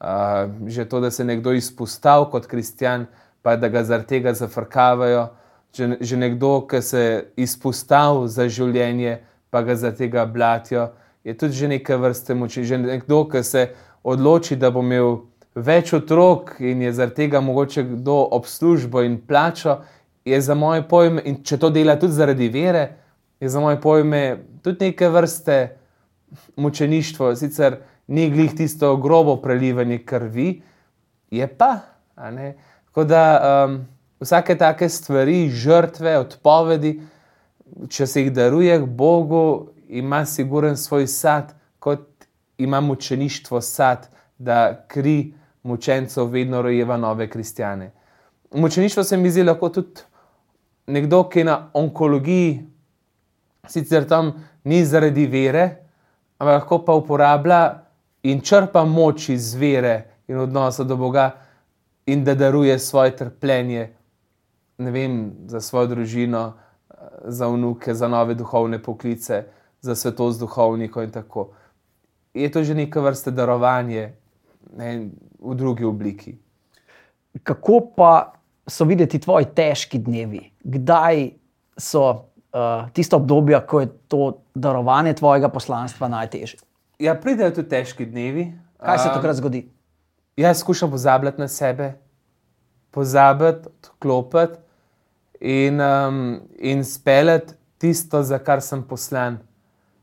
Uh, 0.00 0.68
že 0.68 0.84
to, 0.88 1.00
da 1.00 1.10
se 1.10 1.24
nekdo 1.24 1.52
izpostavi 1.52 2.30
kot 2.30 2.46
kristjan, 2.46 3.06
pa 3.44 3.56
da 3.56 3.68
ga 3.68 3.82
zaradi 3.84 4.06
tega 4.08 4.32
zafrkavajo, 4.32 5.26
že, 5.76 5.96
že 6.00 6.16
nekdo, 6.16 6.62
ki 6.64 6.80
se 6.82 7.02
izpostavi 7.36 8.28
za 8.32 8.48
življenje, 8.48 9.18
pa 9.52 9.60
ga 9.62 9.76
zaradi 9.76 10.06
tega 10.06 10.24
blatijo, 10.24 10.86
je 11.24 11.34
tudi 11.36 11.58
že 11.58 11.68
neke 11.68 11.96
vrste 12.00 12.34
moči. 12.34 12.64
Že 12.64 12.78
nekdo, 12.86 13.24
ki 13.28 13.42
se 13.44 13.66
odloči, 14.00 14.56
da 14.56 14.70
bo 14.72 14.80
imel 14.80 15.18
več 15.54 15.92
otrok 15.92 16.56
in 16.64 16.86
je 16.86 16.92
zaradi 16.96 17.26
tega 17.26 17.44
mogoče 17.44 17.84
kdo 17.92 18.16
ob 18.32 18.48
službo 18.48 19.04
in 19.04 19.20
plačo, 19.20 19.82
je 20.24 20.40
za 20.40 20.56
moje 20.56 20.86
pojme, 20.88 21.20
in 21.28 21.42
če 21.44 21.60
to 21.60 21.68
dela 21.70 21.98
tudi 22.00 22.16
zaradi 22.16 22.48
vere, 22.48 22.84
je 23.40 23.48
za 23.52 23.60
moje 23.60 23.76
pojme 23.80 24.22
tudi 24.64 24.88
neke 24.88 25.08
vrste 25.12 25.58
mučeništvo, 26.56 27.34
sicer 27.36 27.82
ni 28.08 28.30
glih 28.32 28.56
tisto 28.56 28.96
grobo 28.96 29.36
prelivanje 29.36 30.00
krvi, 30.08 30.62
je 31.30 31.48
pa. 31.58 31.74
Tako 32.94 33.04
da 33.04 33.64
um, 33.66 33.86
vsake 34.20 34.54
take 34.58 34.88
stvari, 34.88 35.48
žrtve, 35.50 36.12
odpovedi, 36.18 36.92
če 37.90 38.06
se 38.06 38.22
jih 38.22 38.28
daruje 38.32 38.76
Bogu, 38.86 39.72
ima 39.88 40.20
siguren 40.24 40.76
svoj 40.78 41.08
sad, 41.10 41.50
kot 41.82 42.06
ima 42.58 42.80
mučeništvo 42.80 43.60
sad, 43.60 44.06
da 44.38 44.86
kri 44.86 45.34
mučencev 45.62 46.30
vedno 46.30 46.62
rojeva 46.62 46.96
nove 46.96 47.26
kristjane. 47.30 47.90
Mučeništvo 48.54 49.04
se 49.04 49.16
mi 49.16 49.30
zdi 49.30 49.42
lahko 49.42 49.68
tudi 49.68 50.06
nekdo, 50.86 51.24
ki 51.28 51.42
je 51.42 51.44
na 51.50 51.70
onkologiji, 51.74 52.60
sicer 53.66 54.06
tam 54.06 54.36
ni 54.64 54.84
zaradi 54.84 55.26
vere, 55.26 55.64
ampak 56.38 56.60
lahko 56.60 56.78
pa 56.84 56.94
uporablja 56.94 57.60
in 58.22 58.40
črpa 58.40 58.84
moč 58.84 59.28
iz 59.34 59.54
vere 59.58 60.04
in 60.28 60.38
odnosa 60.38 60.86
do 60.86 60.96
Boga, 60.96 61.32
in 62.06 62.24
da 62.24 62.34
daruje 62.34 62.78
svoje 62.78 63.16
trpljenje 63.16 63.94
vem, 64.78 65.32
za 65.46 65.60
svojo 65.60 65.86
družino, 65.86 66.52
za 67.24 67.48
vnuke, 67.48 67.94
za 67.94 68.08
nove 68.08 68.34
duhovne 68.34 68.82
poklice, 68.82 69.44
za 69.80 69.94
svetost 69.94 70.40
duhovnikov 70.40 71.04
in 71.04 71.10
tako. 71.10 71.50
Je 72.34 72.50
to 72.50 72.64
že 72.64 72.74
neka 72.74 73.00
vrsta 73.00 73.30
darovanje 73.30 74.14
ne, 74.76 75.10
v 75.38 75.54
drugi 75.54 75.84
obliki. 75.84 76.34
Kako 77.42 77.80
pa 77.96 78.32
so 78.66 78.84
videti 78.84 79.18
tvoji 79.18 79.46
težki 79.54 79.98
dnevi? 79.98 80.40
Kdaj 80.64 81.30
so 81.78 82.02
uh, 82.10 82.90
tiste 82.92 83.16
obdobja, 83.16 83.60
ko 83.66 83.80
je 83.80 83.88
to 84.08 84.42
darovanje 84.54 85.14
tvojega 85.14 85.48
poslanstva 85.48 86.08
najtežje? 86.08 86.60
Ja, 86.98 87.14
pridejo 87.14 87.50
tudi 87.50 87.68
težki 87.68 88.06
dnevi. 88.06 88.52
Kaj 88.78 88.98
se 88.98 89.08
takrat 89.14 89.36
zgodi? 89.36 89.64
Jaz 90.36 90.60
skušam 90.60 90.90
pozabiti 90.90 91.40
na 91.40 91.48
sebe, 91.48 91.92
pozabiti, 92.90 93.68
odklopiti 93.68 94.58
in, 95.40 95.80
um, 95.80 96.40
in 96.58 96.84
speljati 96.84 97.54
tisto, 97.78 98.22
za 98.22 98.38
kar 98.38 98.62
sem 98.62 98.82
poslan. 98.82 99.38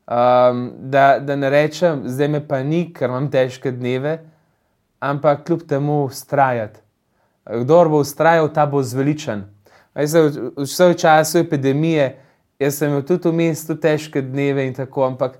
Um, 0.08 0.72
da, 0.78 1.20
da 1.20 1.36
ne 1.36 1.50
rečem, 1.50 2.04
zdaj 2.06 2.28
me 2.28 2.48
pa 2.48 2.64
ni, 2.64 2.94
ker 2.94 3.10
imam 3.10 3.30
težke 3.32 3.72
dneve, 3.72 4.18
ampak 5.00 5.46
kljub 5.46 5.68
temu 5.68 6.04
ustrajati. 6.04 6.80
Kdo 7.46 7.84
bo 7.90 8.00
ustrajal, 8.00 8.50
ta 8.54 8.66
bo 8.66 8.84
zveličen. 8.84 9.46
V 9.96 10.64
vsem 10.64 10.94
času 10.98 11.38
epidemije, 11.38 12.20
jaz 12.60 12.78
sem 12.78 12.90
imel 12.90 13.04
tudi 13.08 13.30
v 13.30 13.34
mestu 13.36 13.76
težke 13.76 14.22
dneve 14.22 14.68
in 14.68 14.74
tako, 14.74 15.06
ampak 15.10 15.40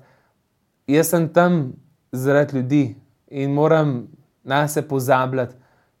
jaz 0.86 1.12
sem 1.14 1.28
tam 1.28 1.72
zaradi 2.12 2.56
ljudi 2.56 2.82
in 3.30 3.54
moram 3.54 4.08
na 4.44 4.68
se 4.68 4.82
pozabljati. 4.88 5.54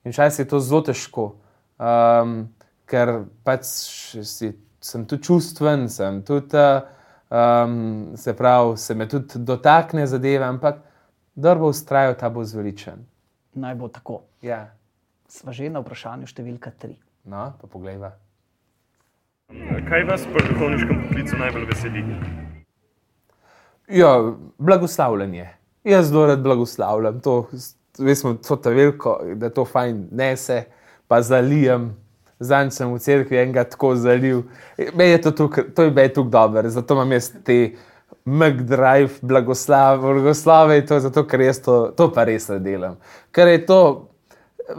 In 0.04 0.12
včasih 0.12 0.44
je 0.44 0.48
to 0.48 0.60
zelo 0.60 0.80
težko. 0.82 1.28
Um, 1.78 2.48
ker 2.86 3.24
pač 3.44 3.66
si, 4.26 4.52
sem 4.82 5.04
tu 5.06 5.18
čustven, 5.18 5.88
sem 5.88 6.20
tudi, 6.26 6.64
um, 7.30 8.16
se 8.16 8.34
pravi, 8.36 8.76
se 8.76 8.94
me 8.94 9.08
tudi 9.08 9.38
dotakne 9.38 10.06
zadeve, 10.06 10.44
ampak 10.44 10.82
da 11.34 11.54
bo 11.54 11.70
ustrajal, 11.72 12.14
ta 12.18 12.30
bo 12.30 12.44
zveličen. 12.44 13.06
Naj 13.54 13.74
bo 13.74 13.88
tako. 13.88 14.22
Ja. 14.42 14.66
Sva 15.28 15.52
že 15.56 15.70
na 15.72 15.80
vprašanju 15.80 16.28
številka 16.28 16.74
tri. 16.76 16.98
No, 17.24 17.52
pa 17.60 17.70
poglejva. 17.70 18.12
Kaj 19.88 20.04
vas 20.08 20.24
pri 20.32 20.42
duhovniškem 20.48 21.02
poklicu 21.06 21.38
najbolj 21.38 21.66
veseli? 21.70 22.02
Ja, 23.92 24.10
blagoslavljanje. 24.58 25.48
Jaz 25.84 26.08
zelo 26.08 26.26
rad 26.26 26.42
blagoslavljam. 26.42 27.20
To, 27.20 27.48
vemo, 27.98 28.34
to 28.34 28.70
je 28.70 28.74
veliko, 28.76 29.18
da 29.34 29.50
to 29.50 29.64
fajn, 29.64 30.08
ne 30.10 30.36
se, 30.36 30.64
pa 31.08 31.22
zalijem, 31.22 31.92
Zanj 32.42 32.72
sem 32.74 32.90
v 32.90 32.98
cerkvi 32.98 33.38
enega 33.38 33.64
tako 33.64 33.94
zalil. 33.96 34.42
Me 34.98 35.12
je 35.12 35.20
to 35.22 35.30
tukaj, 35.30 35.70
to 35.76 35.86
je 35.86 36.08
tukaj 36.12 36.30
dobro, 36.30 36.70
zato 36.70 36.94
imam 36.94 37.12
jaz 37.12 37.30
te 37.44 37.58
McDrive, 38.24 39.22
blagoslave, 39.22 40.02
blagoslave 40.02 40.78
in 40.78 40.86
to, 40.86 40.98
zato, 41.00 41.24
ker 41.26 41.40
jaz 41.40 41.60
to, 41.62 41.92
to 41.96 42.08
pa 42.14 42.24
res 42.26 42.48
ne 42.48 42.58
delam. 42.62 42.96
Ker 43.34 43.48
je 43.48 43.60
to, 43.66 43.80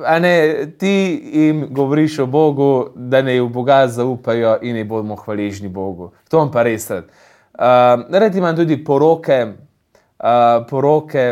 a 0.05 0.19
ne, 0.19 0.33
ti 0.79 0.93
jim 1.33 1.67
govoriš 1.71 2.19
o 2.23 2.27
Bogu, 2.27 2.89
da 2.95 3.21
ne 3.21 3.39
v 3.41 3.47
Boga 3.51 3.83
zaupajo 3.87 4.57
in 4.61 4.75
ne 4.79 4.83
bomo 4.87 5.15
hvaležni 5.19 5.71
Bogu. 5.71 6.11
To 6.31 6.43
vam 6.43 6.51
pa 6.51 6.63
res. 6.67 6.89
Uh, 6.91 8.03
Radi 8.11 8.39
imam 8.39 8.55
tudi 8.55 8.79
poroke, 8.83 9.39
uh, 10.19 10.63
poroke, 10.69 11.27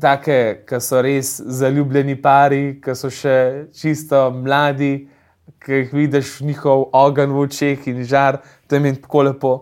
take, 0.00 0.64
ki 0.66 0.80
so 0.82 1.02
res 1.02 1.36
zaljubljeni 1.38 2.16
pari, 2.22 2.78
ki 2.82 2.94
so 2.98 3.10
še 3.12 3.68
čisto 3.76 4.26
mladi, 4.34 5.06
ki 5.64 5.80
jih 5.80 5.94
vidiš 5.94 6.40
njihov 6.44 6.88
ogen 6.96 7.32
v 7.32 7.44
očeh 7.46 7.86
in 7.88 8.02
žar, 8.08 8.42
to 8.68 8.76
je 8.76 8.82
meni 8.82 9.00
tako 9.00 9.22
lepo. 9.28 9.52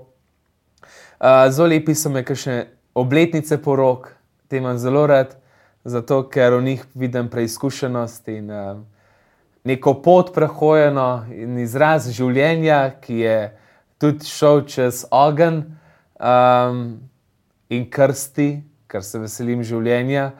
Uh, 1.22 1.46
zelo 1.52 1.68
lepi 1.70 1.94
so 1.94 2.10
me, 2.10 2.24
ki 2.26 2.34
še 2.34 2.56
obletnice 2.98 3.58
porok, 3.62 4.10
te 4.50 4.58
imam 4.58 4.78
zelo 4.78 5.04
rad, 5.06 5.36
zato 5.84 6.24
ker 6.30 6.56
v 6.58 6.64
njih 6.66 6.82
vidim 6.98 7.28
preizkušenost 7.30 8.28
in 8.32 8.50
uh, 8.50 8.80
neko 9.64 9.94
pot 10.02 10.32
prehojeno 10.34 11.26
in 11.30 11.60
izraz 11.62 12.08
življenja, 12.10 12.98
ki 13.02 13.22
je 13.22 13.38
tudi 14.02 14.26
šel 14.26 14.64
čez 14.66 15.04
ogen 15.14 15.62
um, 16.18 16.82
in 17.70 17.86
krsti 17.90 18.50
ker 18.92 19.04
se 19.06 19.20
veselim 19.22 19.62
življenja 19.64 20.30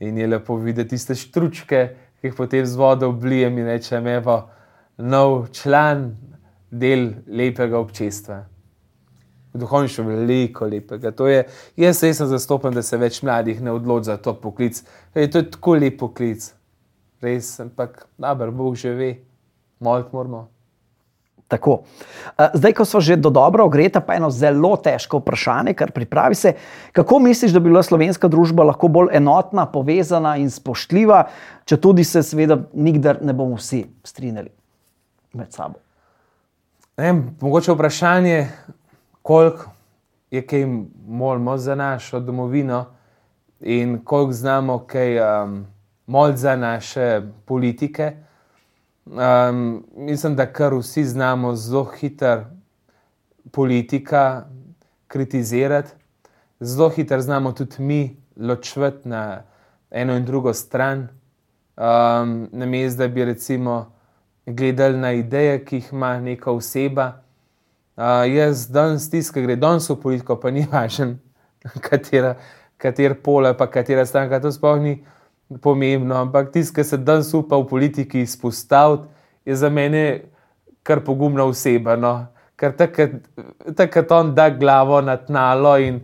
in 0.00 0.18
je 0.20 0.28
lepo 0.28 0.58
videti 0.60 0.94
tiste 0.94 1.16
štručke, 1.18 1.80
ki 2.20 2.30
jih 2.30 2.36
potem 2.36 2.66
z 2.66 2.78
vodo 2.78 3.10
oblijem 3.10 3.58
in 3.58 3.70
rečem, 3.70 4.06
evo, 4.12 4.44
nov 4.98 5.48
član, 5.56 6.10
del 6.70 7.08
lepega 7.26 7.78
občestva. 7.78 8.42
Duhovni 9.56 9.88
še 9.88 10.04
veliko 10.04 10.66
lepega. 10.68 11.12
Je, 11.30 11.44
jaz 11.80 12.02
se 12.02 12.12
sem 12.14 12.28
zastopen, 12.28 12.74
da 12.76 12.82
se 12.84 12.98
več 13.00 13.22
mladih 13.24 13.62
ne 13.64 13.72
odloči 13.72 14.10
za 14.10 14.18
to 14.20 14.34
poklic. 14.40 14.82
Ej, 15.14 15.30
to 15.32 15.40
je 15.40 15.48
tako 15.54 15.78
lep 15.80 15.96
poklic. 16.02 16.50
Res, 17.24 17.54
ampak, 17.64 18.04
dobro, 18.20 18.52
Bog 18.52 18.76
že 18.76 18.92
ve, 18.92 19.10
molt 19.80 20.12
moramo. 20.12 20.55
Tako. 21.48 21.82
Eh, 22.38 22.48
zdaj, 22.54 22.72
ko 22.72 22.84
smo 22.84 23.00
že 23.00 23.16
do 23.16 23.30
dobro 23.30 23.64
ogreta, 23.64 24.00
pa 24.00 24.16
eno 24.18 24.30
zelo 24.30 24.74
težko 24.76 25.20
vprašanje, 25.22 25.74
kar 25.78 25.92
pripravi 25.94 26.34
se. 26.34 26.52
Kako 26.92 27.18
misliš, 27.18 27.52
da 27.54 27.60
bi 27.60 27.70
bila 27.70 27.82
slovenska 27.82 28.28
družba 28.28 28.66
lahko 28.66 28.88
bolj 28.88 29.14
enotna, 29.14 29.66
povezana 29.70 30.36
in 30.42 30.50
spoštljiva, 30.50 31.28
če 31.64 31.78
tudi 31.78 32.04
se, 32.04 32.22
seveda, 32.22 32.58
nikdar 32.74 33.22
ne 33.22 33.32
bomo 33.32 33.60
vsi 33.60 33.84
strinjali 34.04 34.50
med 35.38 35.52
sabo? 35.54 35.78
Ne, 36.96 37.12
mogoče 37.40 37.76
vprašanje, 37.76 38.48
koliko 39.22 39.70
je 40.30 40.42
kaj 40.46 40.66
molimo 41.06 41.58
za 41.58 41.74
našo 41.74 42.20
domovino 42.20 42.84
in 43.60 44.00
koliko 44.04 44.32
znamo 44.32 44.78
kaj 44.78 45.20
um, 45.20 45.66
mol 46.06 46.32
za 46.36 46.56
naše 46.56 47.22
politike. 47.44 48.25
Um, 49.06 49.84
mislim, 49.96 50.36
da 50.36 50.46
kar 50.46 50.74
vsi 50.74 51.04
znamo 51.04 51.54
zelo 51.56 51.84
hitro 51.84 52.44
politika 53.52 54.46
kritizirati, 55.08 55.90
zelo 56.60 56.88
hitro 56.88 57.20
znamo 57.20 57.52
tudi 57.52 57.74
mi 57.78 58.16
ločvati 58.36 59.08
na 59.08 59.42
eno 59.90 60.16
in 60.16 60.24
drugo 60.24 60.54
stran, 60.54 60.98
um, 61.76 62.48
na 62.52 62.66
mestu, 62.66 62.98
da 62.98 63.08
bi 63.08 63.24
recimo 63.24 63.92
gledali 64.46 64.98
na 64.98 65.12
ideje, 65.12 65.64
ki 65.64 65.76
jih 65.76 65.92
ima 65.92 66.20
neka 66.20 66.50
oseba. 66.50 67.12
Uh, 67.96 68.02
jaz 68.34 68.68
danes 68.68 69.06
stiskam, 69.06 69.42
gre 69.42 69.56
danes 69.56 69.90
v 69.90 69.96
politiko, 70.02 70.36
pa 70.36 70.50
ni 70.50 70.66
važen, 70.72 71.18
katera, 71.88 72.34
katera 72.76 73.14
pola, 73.14 73.54
pa 73.54 73.70
katera 73.70 74.06
stranka, 74.06 74.40
to 74.40 74.52
sploh 74.52 74.80
ni 74.82 75.04
pomembno, 75.62 76.14
ampak 76.14 76.52
tisti, 76.52 76.74
ki 76.74 76.84
se 76.84 76.98
danes 76.98 77.34
upa 77.34 77.56
v 77.56 77.68
politiki 77.70 78.20
izpostaviti, 78.20 79.08
je 79.46 79.56
za 79.56 79.70
mene 79.70 80.02
kar 80.82 81.00
pogumna 81.04 81.44
oseba. 81.44 81.96
No? 81.96 82.26
Ker 82.56 82.74
takrat 83.76 84.12
on 84.12 84.34
da 84.34 84.50
glavo 84.50 85.00
na 85.00 85.16
tnalo 85.16 85.76
in 85.78 86.00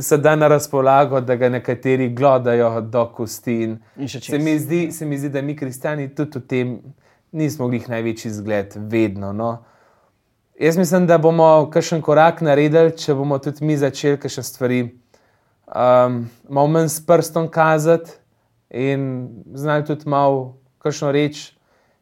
se 0.00 0.16
da 0.18 0.36
na 0.36 0.48
razpolago, 0.48 1.20
da 1.20 1.36
ga 1.36 1.48
nekateri 1.48 2.08
gledajo 2.14 2.80
do 2.80 3.06
kosti. 3.14 3.76
Se, 4.06 4.38
mi 4.38 4.58
zdi, 4.58 4.92
se 4.92 5.06
mi 5.06 5.18
zdi, 5.18 5.28
da 5.28 5.42
mi, 5.42 5.56
kristijani, 5.56 6.08
tudi 6.14 6.38
v 6.38 6.46
tem 6.46 6.78
nismo 7.32 7.66
jih 7.72 7.88
največji 7.90 8.30
zgled, 8.30 8.76
vedno. 8.76 9.32
No? 9.32 9.52
Jaz 10.60 10.78
mislim, 10.78 11.06
da 11.06 11.18
bomo 11.18 11.70
kakšen 11.72 12.02
korak 12.02 12.40
naredili, 12.40 12.94
če 12.96 13.14
bomo 13.18 13.38
tudi 13.42 13.66
mi 13.66 13.76
začeli 13.76 14.20
kakšne 14.22 14.42
stvari 14.46 14.82
um, 15.66 16.24
malo 16.48 16.68
manj 16.70 16.92
s 16.92 17.06
prstom 17.06 17.48
kazati 17.50 18.21
in 18.72 19.28
znali 19.54 19.84
tudi 19.84 20.08
malo 20.08 20.56
kakšno 20.78 21.12
reč 21.12 21.52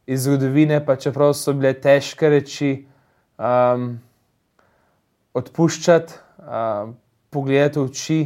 iz 0.07 0.25
zgodovine, 0.25 0.81
pa 0.87 0.97
čeprav 0.97 1.35
so 1.35 1.53
bile 1.53 1.75
težke 1.75 2.31
reči, 2.31 2.71
um, 3.39 3.99
odpuščati, 5.35 6.15
um, 6.39 6.95
pogledati 7.31 7.79
v 7.79 7.85
oči, 7.85 8.21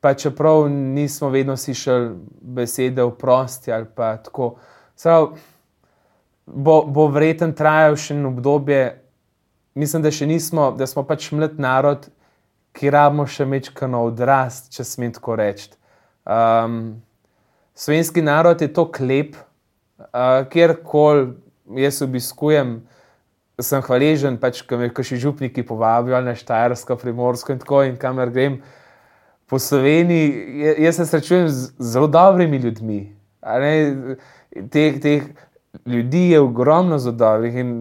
pa 0.00 0.14
čeprav 0.14 0.68
nismo 0.68 1.28
vedno 1.28 1.56
slišali 1.56 2.10
besede 2.40 3.04
v 3.04 3.14
prosti 3.16 3.72
ali 3.72 3.86
pa 3.94 4.16
tako. 4.16 4.54
Prav, 5.02 5.30
bo, 6.46 6.82
bo 6.84 7.06
vreten 7.08 7.52
trajal 7.56 7.96
še 7.96 8.16
en 8.16 8.26
obdobje, 8.32 8.80
mislim, 9.74 10.02
da 10.02 10.12
še 10.12 10.28
nismo, 10.28 10.70
da 10.76 10.88
smo 10.88 11.04
pač 11.08 11.30
mlad 11.32 11.60
narod, 11.60 12.08
ki 12.76 12.90
rabimo 12.92 13.26
še 13.26 13.46
mečkano 13.48 14.04
odrast, 14.06 14.70
če 14.74 14.84
smem 14.86 15.14
tako 15.16 15.36
reči. 15.40 15.72
Um, 16.28 17.00
slovenski 17.80 18.22
narod 18.22 18.60
je 18.60 18.68
to 18.72 18.84
klep, 18.92 19.36
uh, 19.98 20.04
kjerkoli 20.52 21.32
jaz 21.80 22.02
obiskujem 22.02 22.80
sem 23.60 23.82
hvaležen, 23.84 24.38
pač, 24.40 24.62
ko 24.64 24.78
me 24.80 24.88
kaši 24.92 25.18
župniki 25.20 25.62
povabijo 25.66 26.20
na 26.24 26.34
Štajersko, 26.36 26.96
Primorsko 27.00 27.52
in 27.52 27.60
tako 27.60 27.82
in 27.84 27.96
kamer 28.00 28.32
grem 28.32 28.60
po 29.50 29.58
Sloveniji, 29.58 30.74
jaz 30.84 30.96
se 30.96 31.06
srečujem 31.06 31.48
z 31.48 31.72
zelo 31.92 32.08
dobrimi 32.08 32.56
ljudmi. 32.62 33.00
Teh, 34.70 35.00
teh 35.02 35.26
ljudi 35.86 36.30
je 36.30 36.40
ogromno 36.40 36.98
zelo 36.98 37.16
dobrih 37.18 37.56
in 37.60 37.74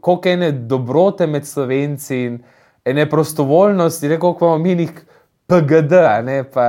koliko 0.00 0.28
ene 0.28 0.52
dobrote 0.52 1.26
med 1.26 1.46
slovenci 1.46 2.20
in 2.28 2.38
ene 2.84 3.08
prostovoljnosti, 3.10 4.08
ne 4.08 4.18
koliko 4.20 4.44
imamo 4.44 4.62
mi 4.64 4.74
njih 4.74 4.92
PGD, 5.46 5.92
ne 6.24 6.44
pa. 6.44 6.68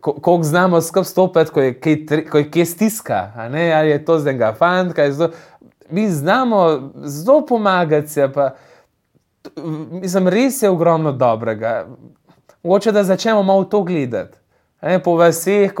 Koliko 0.00 0.42
znamo 0.42 0.80
skupaj 0.80 1.04
stopiti, 1.04 1.50
ko 1.50 1.60
je 1.60 1.74
kaj, 1.74 1.96
tre- 1.96 2.28
ko 2.28 2.38
je 2.38 2.50
kaj 2.50 2.64
stiska, 2.66 3.20
ne, 3.50 3.72
ali 3.72 3.90
je 3.90 4.04
to 4.04 4.18
zdaj 4.18 4.34
ga 4.34 4.52
fant, 4.52 4.94
zelo. 5.10 5.30
Mi 5.90 6.08
znamo 6.08 6.90
zelo 6.94 7.46
pomagati, 7.46 8.20
pa 8.34 8.50
mislim, 9.90 10.28
res 10.28 10.62
je 10.62 10.70
ogromno 10.70 11.12
dobrega. 11.12 11.86
Mogoče 12.62 12.92
da 12.92 13.04
začnemo 13.04 13.42
malo 13.42 13.64
to 13.64 13.82
gledati. 13.82 14.38
po 15.04 15.16
vseh, 15.18 15.72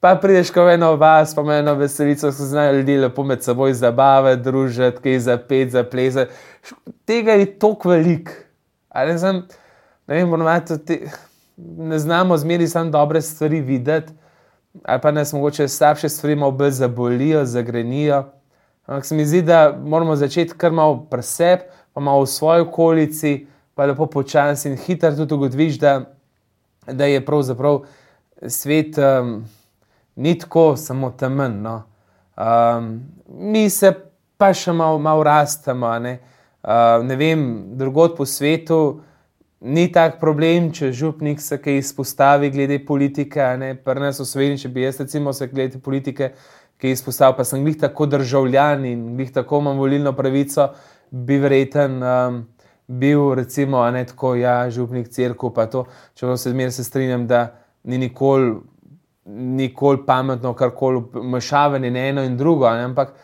pa 0.00 0.14
prideš 0.14 0.50
ko 0.50 0.64
v 0.64 0.74
eno 0.74 0.96
vas, 0.96 1.34
pa 1.34 1.40
imajo 1.40 1.58
eno 1.58 1.74
veselico, 1.74 2.32
se 2.32 2.44
znajo 2.44 2.72
ljudje 2.72 3.00
lepo 3.00 3.24
med 3.24 3.42
seboj 3.42 3.72
zabavati, 3.72 4.42
družiti, 4.42 4.98
kaj 5.02 5.18
za 5.18 5.36
pet, 5.38 5.70
za 5.70 5.84
plezati. 5.84 6.32
Tega 7.04 7.32
je 7.32 7.58
toliko 7.58 7.88
velik. 7.88 8.30
A 8.88 9.04
Ne, 9.04 9.18
znam, 9.18 9.46
ne, 10.06 10.14
vem, 10.14 10.34
imeti 10.34 10.78
te, 10.78 10.98
ne 11.76 11.98
znamo 11.98 12.36
zmeri 12.36 12.68
samo 12.68 12.90
dobre 12.90 13.20
stvari 13.22 13.60
videti, 13.60 14.12
ali 14.84 15.00
pa 15.00 15.10
nas 15.10 15.32
mogoče 15.32 15.68
slabše 15.68 16.08
stvari 16.08 16.36
malo 16.36 16.52
bolj 16.52 16.70
zabolijo, 16.70 17.44
zagrenijo. 17.44 18.24
Ampak 18.86 19.04
se 19.04 19.14
mi 19.14 19.26
zdi, 19.26 19.42
da 19.42 19.78
moramo 19.84 20.16
začeti 20.16 20.54
kar 20.56 20.72
malo 20.72 21.06
pri 21.10 21.22
sebi, 21.22 21.62
pa 21.92 22.00
malo 22.00 22.22
v 22.22 22.26
svoji 22.26 22.60
okolici, 22.60 23.46
pa 23.74 23.86
lepo 23.86 24.06
počasi 24.06 24.68
in 24.68 24.76
hitro 24.76 25.16
tudi 25.16 25.34
ugotoviš, 25.34 25.78
da, 25.78 26.00
da 26.86 27.04
je 27.04 27.24
pravzaprav 27.24 27.80
svet 28.46 28.98
um, 28.98 29.44
ni 30.16 30.38
tako 30.38 30.76
samo 30.76 31.10
temen. 31.10 31.62
No. 31.62 31.82
Um, 32.36 33.00
mi 33.28 33.70
se 33.70 33.92
pa 34.36 34.52
še 34.54 34.72
malo 34.72 34.98
mal 34.98 35.22
rastemo. 35.22 35.98
Ne? 35.98 36.18
Uh, 36.62 37.04
ne 37.06 37.16
vem, 37.16 37.62
drugod 37.78 38.16
po 38.16 38.26
svetu 38.26 39.00
ni 39.62 39.86
tak 39.92 40.18
problem, 40.20 40.72
če 40.74 40.92
župnik 40.92 41.40
se 41.40 41.58
kaj 41.62 41.78
izpostavi 41.78 42.50
glede 42.50 42.80
politike. 42.86 43.42
ne. 43.58 43.74
Pri 43.74 44.00
nas 44.00 44.20
v 44.20 44.26
Sloveniji, 44.26 44.64
če 44.64 44.68
bi 44.68 44.82
jaz 44.82 45.00
recimo 45.00 45.32
se 45.32 45.46
glede 45.46 45.78
politike 45.78 46.32
ki 46.82 46.88
je 46.90 46.96
izpostavil, 46.96 47.36
pa 47.38 47.44
sem 47.46 47.66
jih 47.66 47.76
tako 47.78 48.08
državljan 48.10 48.84
in 48.90 49.20
jih 49.20 49.30
tako 49.30 49.60
imam 49.62 49.78
volilno 49.78 50.12
pravico, 50.18 50.72
bi 51.10 51.36
verjeten 51.38 52.00
um, 52.02 52.40
bil, 52.88 53.28
recimo, 53.38 53.78
a 53.86 53.90
ne 53.94 54.02
tako, 54.06 54.34
ja, 54.34 54.56
župnik 54.70 55.06
crkve, 55.14 55.52
pa 55.54 55.68
to, 55.70 55.84
čeprav 56.18 56.40
se 56.42 56.50
zmeraj 56.50 56.74
se 56.74 56.84
strinjam, 56.84 57.28
da 57.30 57.44
ni 57.84 58.00
nikoli, 58.02 58.56
nikoli 59.62 60.02
pametno 60.06 60.56
karkoli 60.58 61.04
mešavanje 61.22 61.90
na 61.90 62.06
eno 62.08 62.24
in 62.26 62.36
drugo, 62.36 62.70
ne, 62.74 62.90
ampak 62.90 63.14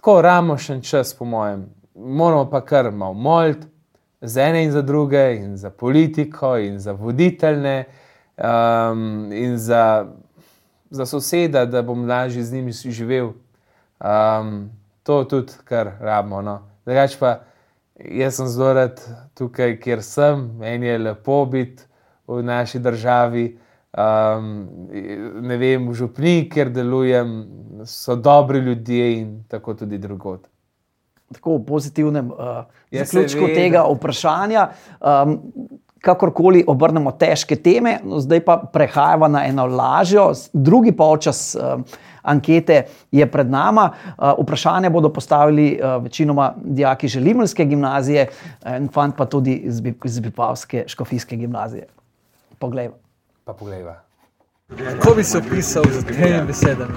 tako 0.00 0.22
ramo 0.24 0.56
še 0.56 0.78
en 0.78 0.82
čas, 0.82 1.12
po 1.18 1.28
mojem. 1.28 1.66
Moramo 1.94 2.48
pa 2.48 2.62
kar 2.64 2.88
malo 2.88 3.12
moliti 3.12 3.68
za 4.26 4.42
ene 4.42 4.64
in 4.64 4.72
za 4.72 4.82
druge, 4.82 5.36
in 5.36 5.56
za 5.56 5.70
politiko, 5.70 6.56
in 6.58 6.78
za 6.78 6.92
voditeljne, 6.92 7.84
um, 8.36 9.32
in 9.32 9.58
za 9.58 10.06
za 10.90 11.06
soseda, 11.06 11.66
da 11.66 11.82
bom 11.82 12.08
lažje 12.08 12.42
z 12.42 12.52
njimi 12.52 12.72
živel. 12.72 13.32
Um, 14.00 14.70
to 15.02 15.18
je 15.18 15.28
tudi, 15.28 15.52
kar 15.64 15.90
rabimo. 16.00 16.42
No. 16.42 16.60
Drugač 16.86 17.16
pa, 17.18 17.40
jaz 17.98 18.36
sem 18.36 18.46
zelo 18.46 18.72
rad 18.74 19.00
tukaj, 19.34 19.78
kjer 19.80 20.02
sem, 20.02 20.50
meni 20.58 20.86
je 20.86 20.98
lepo 20.98 21.44
biti 21.46 21.82
v 22.26 22.42
naši 22.42 22.78
državi. 22.78 23.46
Um, 23.96 24.68
ne 25.42 25.56
vem, 25.56 25.88
v 25.88 25.94
župni, 25.94 26.48
kjer 26.52 26.70
delujem, 26.70 27.32
so 27.88 28.16
dobri 28.16 28.58
ljudje 28.58 29.12
in 29.20 29.30
tako 29.48 29.74
tudi 29.74 29.98
drugod. 29.98 30.48
Tako 31.32 31.56
v 31.56 31.64
pozitivnem 31.64 32.30
uh, 32.30 32.38
Ja, 32.90 33.04
zaključku 33.04 33.40
seveda. 33.40 33.54
tega 33.54 33.84
vprašanja. 33.90 34.68
Um, 35.00 35.40
kakorkoli 36.00 36.64
obrnemo 36.66 37.10
težke 37.12 37.56
teme, 37.56 37.98
no, 38.04 38.20
zdaj 38.20 38.40
pa 38.40 38.56
prehajamo 38.72 39.28
na 39.28 39.46
eno 39.46 39.66
lažjo, 39.66 40.28
drugi 40.52 40.92
polčas 40.92 41.56
um, 41.56 41.82
ankete 42.22 42.84
je 43.12 43.26
pred 43.26 43.50
nama. 43.50 43.90
Uh, 44.08 44.30
vprašanje 44.38 44.90
bodo 44.90 45.08
postavili 45.08 45.80
uh, 45.82 46.02
večinoma 46.04 46.54
dijaki 46.64 47.08
Želimelske 47.08 47.64
gimnazije, 47.64 48.28
en 48.64 48.88
fant 48.88 49.16
pa 49.16 49.24
tudi 49.26 49.52
iz, 49.56 49.80
Bi- 49.80 49.98
iz 50.04 50.20
Bipavske 50.20 50.84
škofijske 50.86 51.36
gimnazije. 51.36 51.86
Poglej. 52.58 52.90
Pa 53.44 53.52
poglejva. 53.52 54.00
Kako 54.92 55.14
bi 55.14 55.24
se 55.24 55.38
opisal 55.38 55.84
z 55.90 56.04
tremi 56.04 56.46
besedami? 56.46 56.94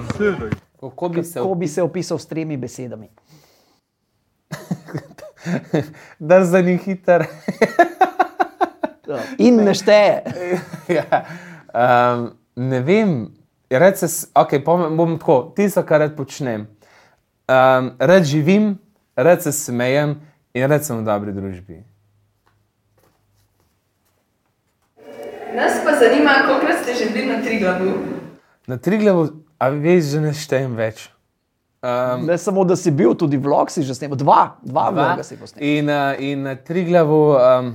Kako 0.80 1.08
bi 1.08 1.24
se 1.24 1.40
Kako 1.40 1.54
bi 1.54 1.68
se 1.68 1.82
opisal 1.82 2.18
s 2.18 2.26
tremi 2.26 2.56
besedami? 2.56 3.08
da 6.18 6.44
za 6.44 6.60
njih 6.60 6.82
hiter. 6.82 7.24
In 9.38 9.56
ne 9.56 9.74
šteje. 9.74 10.22
ja. 10.98 11.24
um, 11.74 12.30
ne 12.56 12.80
vem, 12.80 13.28
rad 13.70 13.98
se, 13.98 14.06
okay, 14.34 14.64
bom, 14.64 14.96
bom 14.96 15.18
tako, 15.18 15.52
tisto, 15.56 15.82
kar 15.82 16.00
rad 16.00 16.16
počnem. 16.16 16.68
Um, 17.48 17.92
rad 17.98 18.24
živim, 18.24 18.78
rad 19.16 19.42
se 19.42 19.52
smejem 19.52 20.20
in 20.54 20.68
rad 20.70 20.84
sem 20.84 20.98
v 20.98 21.04
dobri 21.04 21.32
družbi. 21.32 21.82
Nas 25.54 25.80
pa 25.84 25.96
zanima, 25.98 26.42
koliko 26.46 26.82
ste 26.82 26.94
že 26.94 27.10
bili 27.10 27.26
na 27.26 27.42
Triglavu. 27.42 27.94
Na 28.66 28.76
Triglavu, 28.78 29.28
a 29.58 29.68
veš, 29.68 30.04
že 30.14 30.20
ne 30.22 30.34
štejem 30.34 30.76
več. 30.78 31.08
Um, 31.80 32.26
Ne 32.26 32.38
samo, 32.38 32.64
da 32.64 32.76
si 32.76 32.90
bil, 32.90 33.14
tudi 33.16 33.38
vlog 33.40 33.70
si 33.72 33.82
že 33.82 33.94
snemal, 33.96 34.18
dva, 34.20 34.40
dva, 34.60 34.90
dva. 34.90 35.04
vloga 35.06 35.24
si 35.24 35.36
posnemal. 35.40 35.64
In, 35.64 35.88
uh, 35.88 36.20
in 36.20 36.42
na 36.44 36.52
Triglavu 36.60 37.20
um, 37.32 37.70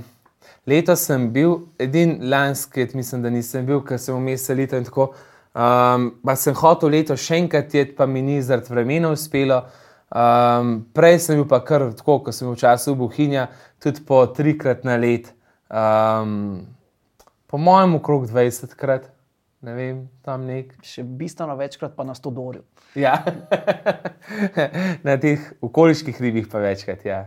letos 0.66 1.02
sem 1.08 1.24
bil, 1.34 1.56
edin 1.78 2.20
lanski, 2.30 2.86
mislim, 2.94 3.24
da 3.24 3.32
nisem 3.34 3.66
bil, 3.66 3.80
ker 3.82 3.98
sem 3.98 4.14
vmes 4.14 4.46
selitev 4.46 4.78
in 4.78 4.86
tako. 4.86 5.08
Um, 5.56 6.12
pa 6.22 6.36
sem 6.38 6.54
hotel 6.54 6.94
letos 6.94 7.24
še 7.24 7.40
enkrat 7.40 7.74
jet, 7.74 7.96
pa 7.98 8.06
mi 8.06 8.22
ni 8.22 8.38
zaradi 8.44 8.70
vremena 8.70 9.10
uspelo. 9.10 9.64
Um, 10.06 10.76
prej 10.94 11.18
sem 11.24 11.40
bil 11.40 11.48
pa 11.50 11.58
kar 11.66 11.88
tako, 11.98 12.20
ko 12.22 12.34
sem 12.34 12.46
bil 12.46 12.54
v 12.54 12.62
času 12.62 12.94
Buhinja, 12.94 13.48
tudi 13.82 14.06
po 14.06 14.22
trikrat 14.30 14.86
na 14.86 15.00
let. 15.02 15.32
Um, 15.66 16.62
po 17.50 17.58
mojem, 17.58 17.98
okrog 17.98 18.30
20 18.30 18.78
krat, 18.78 19.10
ne 19.66 19.74
vem, 19.74 20.02
tam 20.22 20.46
nek. 20.46 20.76
Še 20.86 21.02
bistveno 21.02 21.58
večkrat 21.58 21.98
pa 21.98 22.06
na 22.06 22.14
Stodorju. 22.14 22.62
Ja. 22.96 23.20
na 25.06 25.16
teh 25.20 25.40
okoliških 25.60 26.20
ribih 26.20 26.46
pa 26.52 26.58
večkrat, 26.58 27.04
ja. 27.04 27.26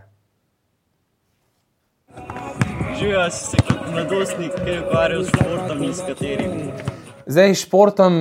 Živijo 2.99 3.29
si 3.31 3.45
se 3.45 3.57
kot 3.67 3.91
mladostnik, 3.93 4.55
ki 4.63 4.69
je 4.69 4.79
ukvarjal 4.81 5.23
s 5.23 5.29
športom 5.29 5.83
in 5.83 5.93
s 5.93 6.01
katerim. 6.07 6.55
Zdaj, 7.25 7.53
športom, 7.53 8.17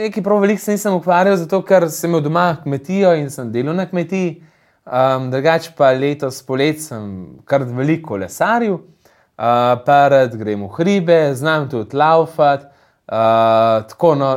nekaj 0.00 0.22
prav 0.24 0.40
veliko 0.40 0.62
se 0.62 0.72
nisem 0.72 0.96
ukvarjal, 0.96 1.36
zato 1.36 1.60
ker 1.62 1.90
sem 1.92 2.10
imel 2.10 2.24
doma 2.24 2.46
kmetijo 2.62 3.12
in 3.20 3.28
sem 3.30 3.52
delal 3.52 3.76
na 3.76 3.86
kmetiji. 3.86 4.40
Um, 4.90 5.28
drugač 5.30 5.68
pa 5.76 5.92
letos 5.92 6.40
polet 6.42 6.80
sem 6.80 7.04
kar 7.44 7.62
veliko 7.62 8.14
kolesaril, 8.14 8.80
uh, 8.80 9.76
pa 9.84 10.00
rad 10.10 10.32
grem 10.40 10.64
v 10.64 10.72
hribe, 10.78 11.20
znam 11.36 11.68
tudi 11.70 11.96
laufati. 12.00 12.66
Uh, 13.10 13.84
tako, 13.90 14.14
no, 14.14 14.32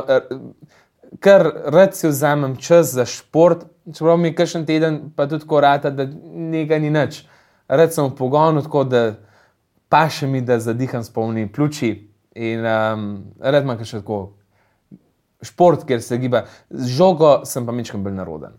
kar 1.20 1.52
rad 1.66 1.96
si 1.96 2.08
vzamem 2.08 2.56
čas 2.56 2.92
za 2.94 3.04
šport, 3.06 3.64
čeprav 3.92 4.18
mi 4.18 4.34
kakšen 4.34 4.66
teden 4.66 5.10
pa 5.16 5.26
tudi 5.28 5.46
korata, 5.46 5.90
da 5.90 6.06
nekaj 6.34 6.80
ni 6.80 6.90
nič. 6.90 7.24
Rad 7.68 7.94
sem 7.94 8.04
v 8.04 8.16
pogonu, 8.16 8.62
tako 8.62 8.84
da 8.84 9.04
paše 9.88 10.26
mi, 10.26 10.40
da 10.40 10.58
zadiham 10.60 11.04
s 11.04 11.12
polni 11.12 11.52
pljuči. 11.52 12.10
In 12.34 12.66
um, 12.66 13.04
rad 13.40 13.62
imam 13.62 13.84
še 13.84 14.00
tako 14.02 14.34
šport, 15.44 15.84
kjer 15.86 16.02
se 16.02 16.18
giba. 16.18 16.44
Z 16.70 16.90
žogo 16.96 17.40
sem 17.46 17.66
pa 17.66 17.72
mečkam 17.72 18.02
bolj 18.04 18.16
naroden. 18.16 18.56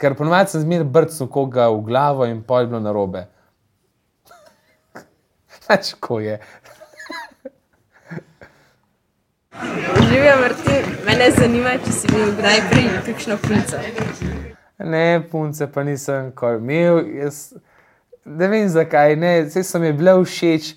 Ker 0.00 0.16
ponovadi 0.16 0.52
sem 0.52 0.64
zmeraj 0.64 0.88
brcnil 0.92 1.30
koga 1.32 1.70
v 1.72 1.80
glavo 1.86 2.26
in 2.28 2.42
pol 2.44 2.64
je 2.64 2.70
bilo 2.72 2.80
narobe. 2.84 3.26
Pač 5.66 5.94
ko 6.00 6.20
je. 6.20 6.40
Živijo 9.56 10.36
Martin, 10.40 10.95
mene 11.16 11.30
zanima, 11.32 11.70
če 11.80 11.92
si 11.92 12.08
bil 12.12 12.32
kdaj 12.36 12.58
prej 12.70 12.88
kakšno 13.06 13.36
punco. 13.40 13.78
Ne, 14.84 15.04
punce 15.30 15.68
pa 15.72 15.84
nisem 15.86 16.26
nikoli 16.28 16.58
imel. 16.60 16.98
Jaz, 17.22 17.38
ne 18.24 18.48
vem 18.52 18.66
zakaj, 18.68 19.16
ne, 19.16 19.30
vse 19.46 19.62
so 19.64 19.80
mi 19.80 19.94
bile 19.96 20.12
všeč, 20.20 20.74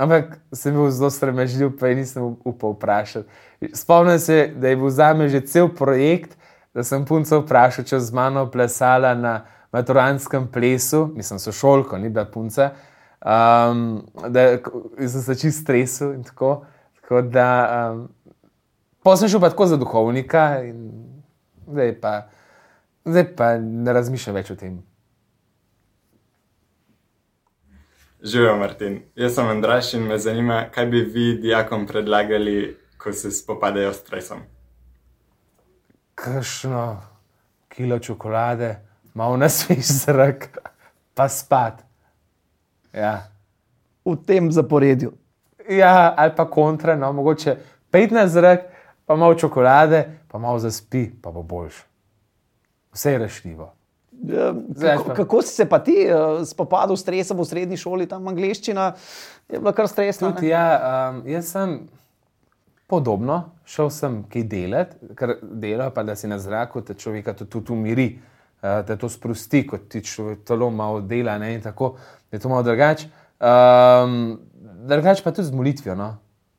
ampak 0.00 0.38
sem 0.56 0.72
bil 0.72 0.88
zelo 0.94 1.10
sramežljiv, 1.12 1.74
pa 1.80 1.92
je 1.92 1.98
nisem 2.00 2.30
upal 2.48 2.72
vprašati. 2.78 3.28
Spomnim 3.76 4.18
se, 4.18 4.38
da 4.56 4.72
je 4.72 4.80
bil 4.80 4.90
za 4.90 5.12
me 5.14 5.28
že 5.28 5.44
cel 5.44 5.68
projekt, 5.68 6.32
da 6.74 6.84
sem 6.84 7.04
punco 7.04 7.42
vprašal, 7.42 7.84
če 7.84 8.00
z 8.00 8.16
mano 8.16 8.46
plesala 8.50 9.12
na 9.14 9.36
maturanskem 9.74 10.48
plesu, 10.48 11.10
mislim, 11.12 11.42
so 11.42 11.52
šolko, 11.52 12.00
ni 12.00 12.08
bila 12.08 12.24
punca. 12.24 12.72
Um, 13.20 14.04
da 14.32 14.54
sem 14.96 15.20
se 15.20 15.40
čist 15.40 15.64
stresil 15.64 16.14
in 16.14 16.24
tako. 16.24 16.62
tako 17.02 17.20
da, 17.28 17.48
um, 17.92 18.06
pa 19.04 19.16
sem 19.20 19.28
šel 19.28 19.40
pa 19.40 19.52
tako 19.52 19.66
za 19.68 19.76
duhovnika, 19.76 20.64
in 20.64 20.90
zdaj 21.68 21.94
pa, 22.00 22.14
zdaj 23.04 23.26
pa 23.36 23.54
ne 23.60 23.92
razmišljam 23.92 24.36
več 24.40 24.50
o 24.50 24.56
tem. 24.56 24.80
Živijo, 28.24 28.56
Martin. 28.56 29.02
Jaz 29.20 29.34
sem 29.36 29.48
Andraš 29.52 29.94
in 29.94 30.06
me 30.08 30.16
zanima, 30.18 30.62
kaj 30.72 30.86
bi 30.86 31.02
vi 31.04 31.26
dijakom 31.42 31.86
predlagali, 31.86 32.76
ko 32.96 33.12
se 33.12 33.30
spopadajo 33.30 33.92
s 33.92 34.00
stresom. 34.00 34.40
Kršno 36.14 37.02
kilo 37.68 37.98
čokolade, 37.98 38.76
malo 39.14 39.36
na 39.36 39.48
svež 39.48 39.84
zrak, 39.84 40.48
pa 41.14 41.28
spat. 41.28 41.84
Ja. 42.92 43.28
V 44.04 44.16
tem 44.26 44.52
zaporedju. 44.52 45.12
ja, 45.68 46.14
ali 46.16 46.32
pa 46.36 46.50
kontra, 46.50 46.96
no, 46.96 47.12
mogoče 47.12 47.56
15 47.92 48.26
zrak, 48.26 48.60
pa 49.06 49.16
malo 49.16 49.34
čokolade, 49.34 50.04
pa 50.28 50.38
malo 50.38 50.58
zaspi, 50.58 51.10
pa 51.22 51.30
bo 51.30 51.42
boljš. 51.42 51.74
Vse 52.92 53.12
je 53.12 53.18
rešljivo. 53.18 53.72
Eh, 54.28 54.52
Zdaj 54.74 54.96
Kako, 54.96 55.14
kako 55.14 55.42
si 55.42 55.54
se 55.54 55.68
pa 55.68 55.78
ti 55.78 56.06
uh, 56.06 56.46
spopadal 56.46 56.96
s 56.96 57.00
stresom 57.00 57.38
v 57.38 57.44
srednji 57.44 57.76
šoli, 57.76 58.06
tam 58.06 58.28
angliščina 58.28 58.92
je 59.48 59.58
bila 59.58 59.72
kar 59.72 59.88
stresna? 59.88 60.32
Tudi 60.32 60.48
ja, 60.48 61.10
um, 61.10 61.22
jaz 61.28 61.50
sem 61.52 61.74
podobno, 62.86 63.40
šel 63.66 63.90
sem 63.90 64.22
kaj 64.30 64.46
delati, 64.48 65.12
ker 65.18 65.36
delo 65.42 65.90
pa 65.90 66.04
da 66.06 66.16
si 66.16 66.30
na 66.30 66.38
zraku, 66.38 66.80
te 66.86 66.94
človeka 66.94 67.34
to 67.34 67.48
tudi 67.50 67.74
umiri, 67.74 68.06
uh, 68.62 68.80
te 68.86 68.96
to 68.96 69.10
sprosti, 69.10 69.64
kot 69.66 69.88
ti 69.92 70.04
človek 70.04 70.46
telo 70.46 70.70
malo 70.70 71.02
dela 71.02 71.36
ne, 71.38 71.54
in 71.58 71.62
tako 71.64 71.96
je 72.32 72.38
to 72.38 72.48
malo 72.48 72.62
drugače. 72.62 73.10
Um, 73.44 74.38
drugače 74.88 75.24
pa 75.24 75.34
tudi 75.34 75.48
z 75.48 75.52
molitvijo. 75.52 75.98
No? 75.98 76.14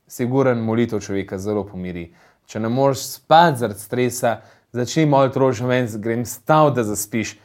Siguren 0.07 0.59
molitev 0.61 1.01
človeka 1.01 1.39
zelo 1.41 1.63
pomiri. 1.65 2.11
Če 2.45 2.59
ne 2.59 2.69
moreš 2.69 3.07
spati 3.15 3.59
zaradi 3.63 3.79
stresa, 3.79 4.37
začni 4.71 5.05
malo 5.05 5.29
trošiti 5.33 5.67
ven, 5.67 5.89
grem 6.01 6.25
stav, 6.25 6.73
da 6.75 6.83
zaspiš. 6.83 7.35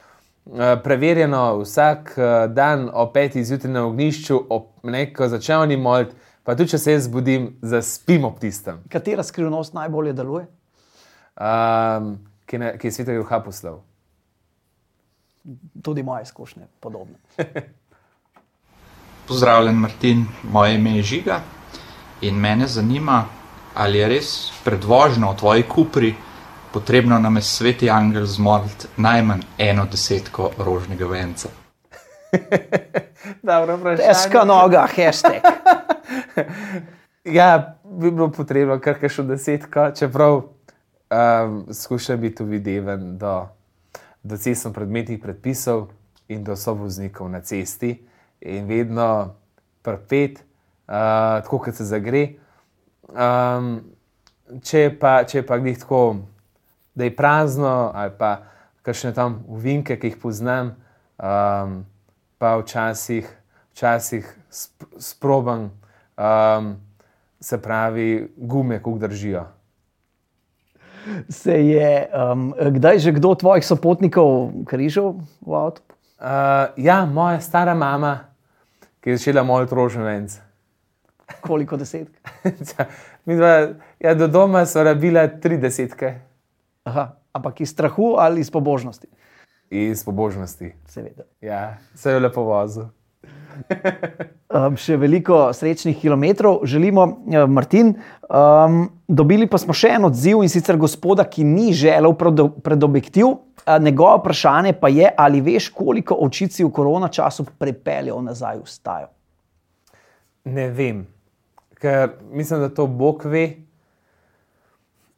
Uh, 0.50 0.74
preverjeno 0.84 1.60
vsak 1.60 2.14
uh, 2.16 2.24
dan 2.52 2.88
ob 2.92 3.12
petih 3.14 3.44
zjutraj 3.46 3.72
na 3.72 3.84
ognišču, 3.86 4.38
ob 4.50 4.70
neko 4.82 5.28
začelni 5.28 5.76
molt, 5.76 6.14
pa 6.44 6.56
tudi 6.56 6.74
če 6.74 6.78
se 6.80 6.96
jaz 6.96 7.04
zbudim, 7.06 7.52
zaspim 7.62 8.24
ob 8.24 8.40
tistem, 8.40 8.80
Katera 8.90 9.22
skrivnost 9.22 9.76
najbolje 9.76 10.16
deluje? 10.16 10.48
um, 11.40 12.18
ki, 12.46 12.58
ne, 12.58 12.72
ki 12.78 12.88
je 12.88 12.92
svetega 12.92 13.22
duha 13.22 13.40
poslal. 13.44 13.80
Tudi 15.82 16.02
moje 16.02 16.22
izkušnje 16.28 16.68
podobne. 16.80 17.16
Pozdravljen, 19.28 19.76
Martin, 19.76 20.26
moje 20.42 20.74
ime 20.74 20.96
je 20.96 21.02
Žiga 21.02 21.40
in 22.20 22.34
mene 22.34 22.66
zanima, 22.66 23.24
ali 23.74 23.98
je 23.98 24.08
res 24.08 24.32
pred 24.64 24.84
vožnjo 24.84 25.32
v 25.32 25.36
tvoji 25.36 25.62
kupri 25.62 26.14
potrebno 26.72 27.18
nam 27.18 27.36
je 27.36 27.42
sveti 27.42 27.90
angel 27.90 28.26
zmoliti 28.26 28.86
najmanj 28.96 29.40
eno 29.58 29.86
desetko 29.90 30.50
rožnega 30.58 31.06
venca. 31.06 31.48
Dobro, 33.42 33.76
vprašanje. 33.76 34.08
Težka 34.08 34.44
noga, 34.44 34.86
hashtag. 34.96 35.42
Ja, 37.24 37.76
bi 37.84 38.10
bilo 38.10 38.30
potrebno 38.32 38.78
kar 38.80 38.96
še 39.12 39.22
desetka, 39.28 39.90
čeprav 39.92 40.38
um, 40.40 41.58
skušam 41.68 42.20
biti 42.20 42.46
videven 42.48 43.18
do, 43.20 43.34
do 44.24 44.38
cestno 44.40 44.72
predmetnih 44.72 45.20
predpisov 45.20 45.90
in 46.32 46.40
do 46.44 46.56
sovoznikov 46.56 47.28
na 47.28 47.42
cesti 47.44 47.92
in 48.40 48.64
vedno 48.66 49.34
prpet, 49.84 50.40
uh, 50.40 51.44
tako 51.44 51.60
kot 51.66 51.76
se 51.76 51.84
zagre. 51.84 52.24
Um, 53.10 53.80
če 54.62 54.84
je 54.86 54.92
pa, 54.98 55.20
če 55.24 55.40
je 55.40 55.46
pa 55.46 55.58
glih 55.58 55.78
tako, 55.78 56.16
da 56.94 57.06
je 57.06 57.16
prazno 57.16 57.90
ali 57.94 58.12
pa 58.18 58.36
kakšne 58.82 59.12
tam 59.14 59.42
uvinke, 59.48 59.96
ki 60.00 60.12
jih 60.12 60.20
poznam, 60.20 60.74
um, 61.18 61.80
pa 62.38 62.56
včasih, 62.60 63.28
včasih 63.72 64.28
sp 64.50 64.88
sprobam. 64.98 65.70
Um, 66.20 66.76
se 67.40 67.62
pravi, 67.62 68.28
gume, 68.36 68.78
kako 68.78 68.98
držijo. 68.98 69.44
Se 71.28 71.52
je 71.52 72.08
um, 72.32 72.54
kdaj 72.70 72.98
že 72.98 73.12
kdo 73.12 73.30
od 73.30 73.40
tvojih 73.40 73.66
sopotnikov 73.66 74.52
križal 74.68 75.14
v 75.40 75.54
avtu? 75.54 75.80
Uh, 76.20 76.76
ja, 76.76 77.06
moja 77.06 77.40
stara 77.40 77.74
mama, 77.74 78.28
ki 79.00 79.10
je 79.10 79.16
začela 79.16 79.42
moj 79.42 79.64
rožen 79.70 80.04
venc. 80.04 80.36
Koliko 81.40 81.76
desetk? 81.76 82.10
Midva, 83.28 83.54
ja, 84.00 84.14
do 84.14 84.28
doma 84.28 84.66
so 84.66 84.82
rabila 84.84 85.28
tri 85.40 85.58
desetke 85.60 86.14
Aha, 86.84 87.10
ampak 87.32 87.60
iz 87.60 87.70
strahu 87.70 88.14
ali 88.18 88.40
iz 88.40 88.50
pobožnosti? 88.50 89.06
iz 89.70 90.04
pobožnosti. 90.04 90.72
Seveda. 90.86 91.22
Ja, 91.40 91.78
se 91.94 92.10
je 92.10 92.20
lepo 92.20 92.42
vozil. 92.42 92.84
Um, 94.50 94.74
še 94.74 94.96
veliko 94.98 95.52
srečnih 95.54 95.94
kilometrov 96.00 96.64
želimo, 96.66 97.04
uh, 97.06 97.44
Martin. 97.46 97.92
Um, 98.26 98.80
dobili 99.06 99.46
pa 99.46 99.60
smo 99.62 99.70
še 99.70 99.92
en 99.94 100.08
odziv 100.08 100.40
in 100.42 100.50
sicer 100.50 100.74
gospoda, 100.74 101.22
ki 101.22 101.44
ni 101.46 101.68
želel 101.70 102.16
pred, 102.18 102.42
pred 102.58 102.82
objektiv. 102.82 103.28
Uh, 103.28 103.76
njegovo 103.78 104.16
vprašanje 104.16 104.72
pa 104.80 104.90
je, 104.90 105.06
ali 105.14 105.38
veš, 105.46 105.68
koliko 105.70 106.18
očici 106.26 106.66
v 106.66 106.72
korona 106.74 107.12
času 107.14 107.46
pripeljejo 107.62 108.18
nazaj 108.26 108.58
v 108.58 108.66
stajo. 108.72 109.06
Ne 110.50 110.66
vem, 110.74 111.04
ker 111.80 112.10
mislim, 112.30 112.60
da 112.60 112.68
to 112.68 112.86
Bog 112.86 113.24
ve, 113.24 113.56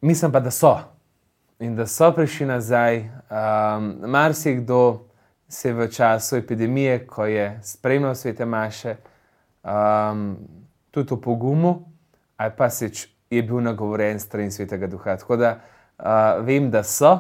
mislim 0.01 0.33
pa, 0.33 0.41
da 0.41 0.51
so. 0.51 0.79
In 1.59 1.77
da 1.77 1.87
so 1.87 2.13
prišli 2.13 2.47
nazaj. 2.47 2.99
Um, 2.99 3.95
Marsikdo 4.11 5.07
se 5.49 5.69
je 5.69 5.75
v 5.75 5.89
času 5.91 6.37
epidemije, 6.37 7.07
ko 7.07 7.27
je 7.27 7.61
spremljal 7.63 8.15
svete 8.15 8.45
maše, 8.45 8.97
um, 9.63 10.37
tudi 10.91 11.15
v 11.15 11.21
pogumu, 11.21 11.85
ali 12.37 12.53
pa 12.57 12.71
se 12.71 12.91
je 13.31 13.43
bil 13.43 13.61
nagovorjen 13.61 14.21
strani 14.21 14.51
svetega 14.51 14.87
duha. 14.87 15.17
Tako 15.17 15.37
da 15.37 15.55
uh, 15.99 16.45
vem, 16.47 16.71
da 16.71 16.83
so, 16.83 17.19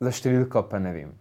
za 0.00 0.10
številko 0.10 0.64
pa 0.70 0.78
ne 0.78 0.92
vem. 0.92 1.12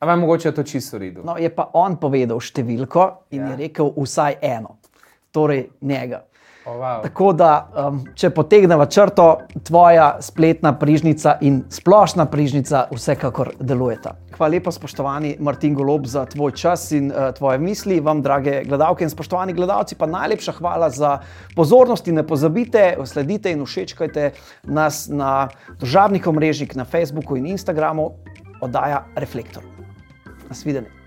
Ampak 0.00 0.18
mogoče 0.18 0.48
je 0.48 0.54
to 0.54 0.62
čisto 0.62 0.96
v 0.96 1.00
redu. 1.00 1.24
No, 1.24 1.36
je 1.36 1.50
pa 1.52 1.68
on 1.76 1.98
povedal 2.00 2.40
številko 2.40 3.06
in 3.36 3.42
ja. 3.42 3.50
je 3.50 3.56
rekel 3.66 3.90
vsaj 3.96 4.38
eno, 4.40 4.78
torej 5.32 5.66
njega. 5.80 6.22
Oh, 6.70 6.76
wow. 6.78 7.02
Tako 7.02 7.32
da, 7.32 7.52
um, 7.88 7.98
če 8.14 8.28
potegnemo 8.30 8.84
črto, 8.86 9.24
tvoja 9.66 10.20
spletna 10.22 10.70
prižnica 10.78 11.32
in 11.42 11.64
splošna 11.72 12.28
prižnica 12.30 12.84
vsekakor 12.94 13.50
delujeta. 13.58 14.12
Hvala 14.36 14.54
lepa, 14.54 14.70
spoštovani 14.70 15.32
Martin 15.42 15.74
Golob, 15.74 16.06
za 16.06 16.22
tvoj 16.30 16.54
čas 16.54 16.84
in 16.94 17.10
uh, 17.10 17.32
tvoje 17.34 17.58
misli. 17.58 17.98
Vam, 18.00 18.22
drage 18.22 18.60
gledalke 18.68 19.04
in 19.04 19.10
spoštovani 19.10 19.56
gledalci, 19.56 19.98
pa 19.98 20.06
najlepša 20.06 20.54
hvala 20.60 20.92
za 20.94 21.16
pozornost 21.56 22.06
ne 22.06 22.22
pozabite, 22.26 22.94
sledite 23.06 23.50
in 23.50 23.66
všečkajte 23.66 24.30
nas 24.70 25.08
na 25.10 25.48
družabnih 25.80 26.30
omrežjih, 26.30 26.76
na 26.78 26.86
Facebooku 26.86 27.36
in 27.40 27.50
Instagramu, 27.50 28.12
oddaja 28.62 29.04
Reflektor. 29.18 29.66
Nasvidenje. 30.48 30.99